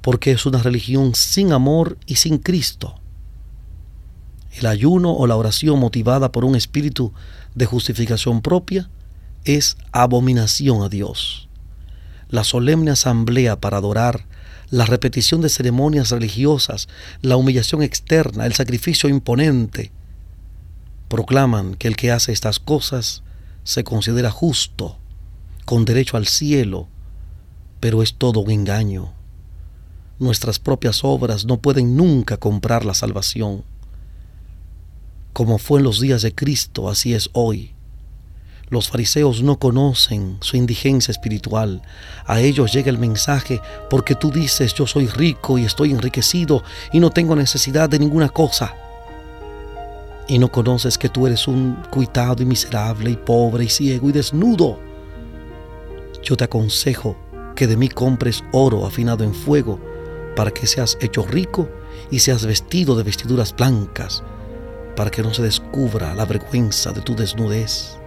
porque 0.00 0.32
es 0.32 0.46
una 0.46 0.62
religión 0.62 1.14
sin 1.14 1.52
amor 1.52 1.98
y 2.06 2.16
sin 2.16 2.38
Cristo. 2.38 2.96
El 4.52 4.66
ayuno 4.66 5.12
o 5.12 5.26
la 5.26 5.36
oración 5.36 5.78
motivada 5.78 6.32
por 6.32 6.44
un 6.44 6.56
espíritu 6.56 7.12
de 7.54 7.66
justificación 7.66 8.42
propia 8.42 8.90
es 9.44 9.76
abominación 9.92 10.82
a 10.82 10.88
Dios. 10.88 11.48
La 12.28 12.44
solemne 12.44 12.90
asamblea 12.90 13.60
para 13.60 13.78
adorar, 13.78 14.26
la 14.70 14.86
repetición 14.86 15.40
de 15.40 15.48
ceremonias 15.48 16.10
religiosas, 16.10 16.88
la 17.22 17.36
humillación 17.36 17.82
externa, 17.82 18.46
el 18.46 18.54
sacrificio 18.54 19.08
imponente, 19.08 19.92
proclaman 21.10 21.74
que 21.74 21.88
el 21.88 21.96
que 21.96 22.12
hace 22.12 22.30
estas 22.30 22.60
cosas 22.60 23.24
se 23.64 23.82
considera 23.82 24.30
justo, 24.30 24.96
con 25.64 25.84
derecho 25.84 26.16
al 26.16 26.28
cielo, 26.28 26.86
pero 27.80 28.02
es 28.02 28.14
todo 28.14 28.38
un 28.38 28.52
engaño. 28.52 29.12
Nuestras 30.20 30.60
propias 30.60 31.02
obras 31.02 31.46
no 31.46 31.58
pueden 31.58 31.96
nunca 31.96 32.36
comprar 32.36 32.84
la 32.84 32.94
salvación. 32.94 33.64
Como 35.32 35.58
fue 35.58 35.80
en 35.80 35.84
los 35.84 36.00
días 36.00 36.22
de 36.22 36.32
Cristo, 36.32 36.88
así 36.88 37.12
es 37.12 37.28
hoy. 37.32 37.72
Los 38.68 38.88
fariseos 38.88 39.42
no 39.42 39.58
conocen 39.58 40.38
su 40.42 40.56
indigencia 40.56 41.10
espiritual. 41.10 41.82
A 42.24 42.38
ellos 42.38 42.72
llega 42.72 42.88
el 42.88 42.98
mensaje 42.98 43.60
porque 43.88 44.14
tú 44.14 44.30
dices 44.30 44.74
yo 44.74 44.86
soy 44.86 45.08
rico 45.08 45.58
y 45.58 45.64
estoy 45.64 45.90
enriquecido 45.90 46.62
y 46.92 47.00
no 47.00 47.10
tengo 47.10 47.34
necesidad 47.34 47.88
de 47.88 47.98
ninguna 47.98 48.28
cosa. 48.28 48.76
Y 50.30 50.38
no 50.38 50.46
conoces 50.52 50.96
que 50.96 51.08
tú 51.08 51.26
eres 51.26 51.48
un 51.48 51.74
cuitado 51.90 52.40
y 52.40 52.46
miserable 52.46 53.10
y 53.10 53.16
pobre 53.16 53.64
y 53.64 53.68
ciego 53.68 54.10
y 54.10 54.12
desnudo. 54.12 54.78
Yo 56.22 56.36
te 56.36 56.44
aconsejo 56.44 57.16
que 57.56 57.66
de 57.66 57.76
mí 57.76 57.88
compres 57.88 58.44
oro 58.52 58.86
afinado 58.86 59.24
en 59.24 59.34
fuego 59.34 59.80
para 60.36 60.52
que 60.52 60.68
seas 60.68 60.96
hecho 61.00 61.26
rico 61.26 61.68
y 62.12 62.20
seas 62.20 62.46
vestido 62.46 62.94
de 62.94 63.02
vestiduras 63.02 63.52
blancas, 63.56 64.22
para 64.94 65.10
que 65.10 65.20
no 65.20 65.34
se 65.34 65.42
descubra 65.42 66.14
la 66.14 66.26
vergüenza 66.26 66.92
de 66.92 67.00
tu 67.00 67.16
desnudez. 67.16 67.98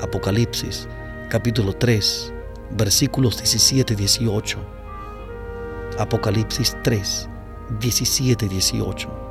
Apocalipsis 0.00 0.88
capítulo 1.30 1.74
3 1.74 2.32
versículos 2.72 3.36
17 3.36 3.92
y 3.92 3.96
18. 3.96 4.58
Apocalipsis 6.00 6.76
3, 6.82 7.28
17 7.78 8.46
y 8.46 8.48
18. 8.48 9.25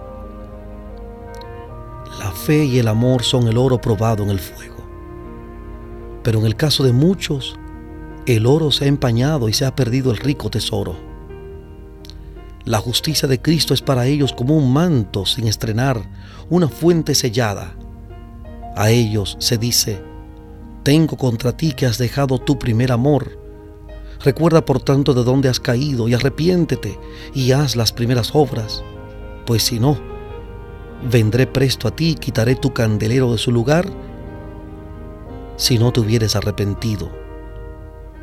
La 2.20 2.32
fe 2.32 2.66
y 2.66 2.80
el 2.80 2.88
amor 2.88 3.24
son 3.24 3.48
el 3.48 3.58
oro 3.58 3.80
probado 3.80 4.24
en 4.24 4.30
el 4.30 4.40
fuego. 4.40 4.76
Pero 6.24 6.40
en 6.40 6.46
el 6.46 6.56
caso 6.56 6.84
de 6.84 6.94
muchos, 6.94 7.58
el 8.26 8.46
oro 8.46 8.72
se 8.72 8.86
ha 8.86 8.88
empañado 8.88 9.50
y 9.50 9.54
se 9.54 9.66
ha 9.66 9.76
perdido 9.76 10.12
el 10.12 10.18
rico 10.18 10.50
tesoro. 10.50 10.96
La 12.64 12.80
justicia 12.80 13.28
de 13.28 13.40
Cristo 13.40 13.76
es 13.76 13.82
para 13.82 14.08
ellos 14.08 14.34
como 14.34 14.58
un 14.58 14.74
manto 14.74 15.26
sin 15.26 15.48
estrenar, 15.48 16.02
una 16.50 16.68
fuente 16.68 17.14
sellada. 17.14 17.76
A 18.76 18.90
ellos 18.90 19.38
se 19.40 19.60
dice, 19.60 20.02
tengo 20.82 21.18
contra 21.18 21.56
ti 21.56 21.74
que 21.74 21.86
has 21.86 22.00
dejado 22.00 22.40
tu 22.40 22.58
primer 22.58 22.92
amor. 22.92 23.40
Recuerda 24.24 24.66
por 24.66 24.82
tanto 24.82 25.14
de 25.14 25.24
dónde 25.24 25.50
has 25.50 25.60
caído 25.60 26.08
y 26.08 26.16
arrepiéntete 26.16 26.98
y 27.36 27.52
haz 27.52 27.76
las 27.76 27.92
primeras 27.92 28.32
obras, 28.34 28.84
pues 29.46 29.62
si 29.62 29.80
no, 29.80 30.15
vendré 31.10 31.46
presto 31.46 31.88
a 31.88 31.92
ti 31.96 32.12
y 32.12 32.16
quitaré 32.16 32.56
tu 32.56 32.74
candelero 32.74 33.32
de 33.32 33.38
su 33.38 33.52
lugar 33.52 33.86
si 35.56 35.78
no 35.78 35.92
te 35.92 36.00
hubieres 36.00 36.36
arrepentido. 36.36 37.12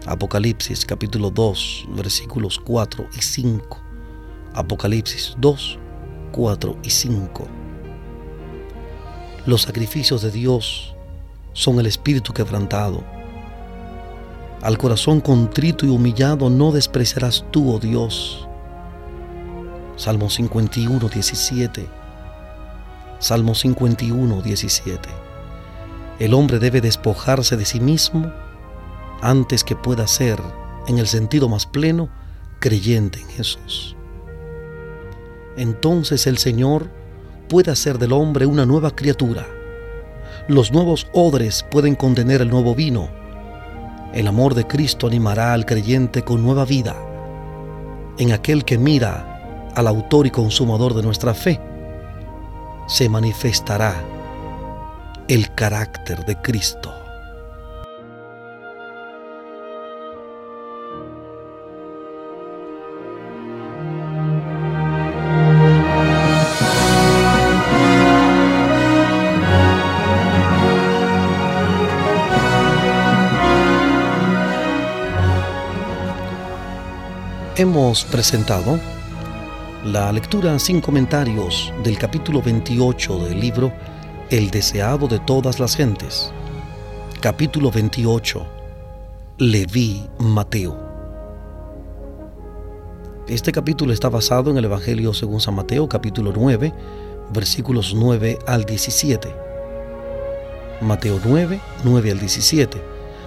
Apocalipsis 0.07 0.85
capítulo 0.85 1.31
2 1.31 1.87
versículos 1.97 2.59
4 2.59 3.07
y 3.16 3.23
5. 3.23 3.81
Apocalipsis 4.55 5.35
2, 5.38 5.79
4 6.33 6.77
y 6.83 6.90
5. 6.90 7.49
Los 9.47 9.62
sacrificios 9.62 10.23
de 10.23 10.31
Dios 10.31 10.95
son 11.53 11.79
el 11.79 11.87
espíritu 11.87 12.33
quebrantado. 12.33 13.05
Al 14.61 14.77
corazón 14.77 15.21
contrito 15.21 15.87
y 15.87 15.88
humillado 15.88 16.51
no 16.51 16.73
despreciarás 16.73 17.45
tú, 17.51 17.73
oh 17.73 17.79
Dios. 17.79 18.47
Salmo 19.97 20.31
51, 20.31 21.09
17. 21.09 22.02
Salmo 23.23 23.55
51, 23.55 24.43
17. 24.43 25.09
El 26.19 26.35
hombre 26.35 26.59
debe 26.59 26.83
despojarse 26.83 27.57
de 27.57 27.65
sí 27.65 27.81
mismo 27.81 28.31
antes 29.23 29.65
que 29.65 29.75
pueda 29.75 30.07
ser, 30.07 30.39
en 30.87 30.99
el 30.99 31.07
sentido 31.07 31.49
más 31.49 31.65
pleno, 31.65 32.11
creyente 32.59 33.19
en 33.21 33.29
Jesús. 33.29 33.97
Entonces 35.57 36.27
el 36.27 36.37
Señor 36.37 36.91
puede 37.49 37.71
hacer 37.71 37.99
del 37.99 38.13
hombre 38.13 38.45
una 38.45 38.67
nueva 38.67 38.91
criatura. 38.91 39.47
Los 40.49 40.71
nuevos 40.71 41.07
odres 41.15 41.65
pueden 41.71 41.95
contener 41.95 42.43
el 42.43 42.51
nuevo 42.51 42.75
vino 42.75 43.23
el 44.13 44.29
amor 44.29 44.55
de 44.55 44.67
Cristo 44.67 45.07
animará 45.07 45.55
al 45.55 45.65
creyente 45.65 46.23
con 46.23 46.43
nueva 46.43 46.67
vida. 46.67 46.95
En 48.19 48.33
aquel 48.33 48.63
que 48.65 48.77
mira 48.77 49.71
al 49.75 49.87
autor 49.87 50.27
y 50.27 50.31
consumador 50.31 50.93
de 50.93 51.03
nuestra 51.03 51.33
fe, 51.33 51.59
se 52.87 53.09
manifestará 53.09 53.95
el 55.29 55.55
carácter 55.55 56.25
de 56.25 56.37
Cristo. 56.37 56.92
Hemos 77.55 78.05
presentado 78.05 78.81
la 79.85 80.12
lectura 80.12 80.57
sin 80.61 80.81
comentarios 80.81 81.73
del 81.83 81.99
capítulo 81.99 82.40
28 82.40 83.18
del 83.25 83.40
libro 83.40 83.73
El 84.31 84.49
deseado 84.51 85.09
de 85.09 85.18
todas 85.18 85.59
las 85.59 85.75
gentes. 85.75 86.33
Capítulo 87.21 87.68
28. 87.73 88.47
Leví 89.38 90.07
Mateo. 90.21 90.79
Este 93.27 93.51
capítulo 93.51 93.92
está 93.92 94.09
basado 94.09 94.53
en 94.53 94.59
el 94.59 94.66
Evangelio 94.66 95.12
según 95.14 95.40
San 95.40 95.57
Mateo, 95.57 95.88
capítulo 95.88 96.33
9, 96.33 96.73
versículos 97.33 97.92
9 97.92 98.38
al 98.47 98.64
17. 98.64 99.35
Mateo 100.81 101.18
9, 101.25 101.61
9 101.83 102.11
al 102.12 102.21
17. 102.21 102.81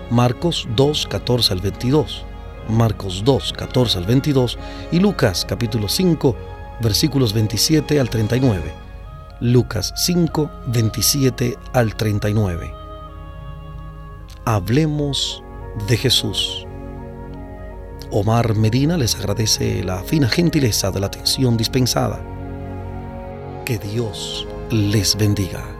Marcos 0.09 0.69
2, 0.73 1.07
14 1.07 1.51
al 1.51 1.59
22. 1.59 2.25
Marcos 2.69 3.23
2, 3.23 3.53
14 3.53 3.97
al 3.99 4.05
22 4.05 4.57
y 4.91 4.99
Lucas 4.99 5.45
capítulo 5.47 5.87
5, 5.87 6.35
versículos 6.81 7.33
27 7.33 7.99
al 7.99 8.09
39. 8.09 8.73
Lucas 9.41 9.93
5, 9.97 10.49
27 10.67 11.57
al 11.73 11.95
39. 11.95 12.71
Hablemos 14.45 15.43
de 15.87 15.97
Jesús. 15.97 16.65
Omar 18.11 18.55
Medina 18.55 18.97
les 18.97 19.15
agradece 19.15 19.83
la 19.83 20.03
fina 20.03 20.29
gentileza 20.29 20.91
de 20.91 20.99
la 20.99 21.07
atención 21.07 21.57
dispensada. 21.57 22.21
Que 23.65 23.77
Dios 23.77 24.47
les 24.69 25.15
bendiga. 25.17 25.74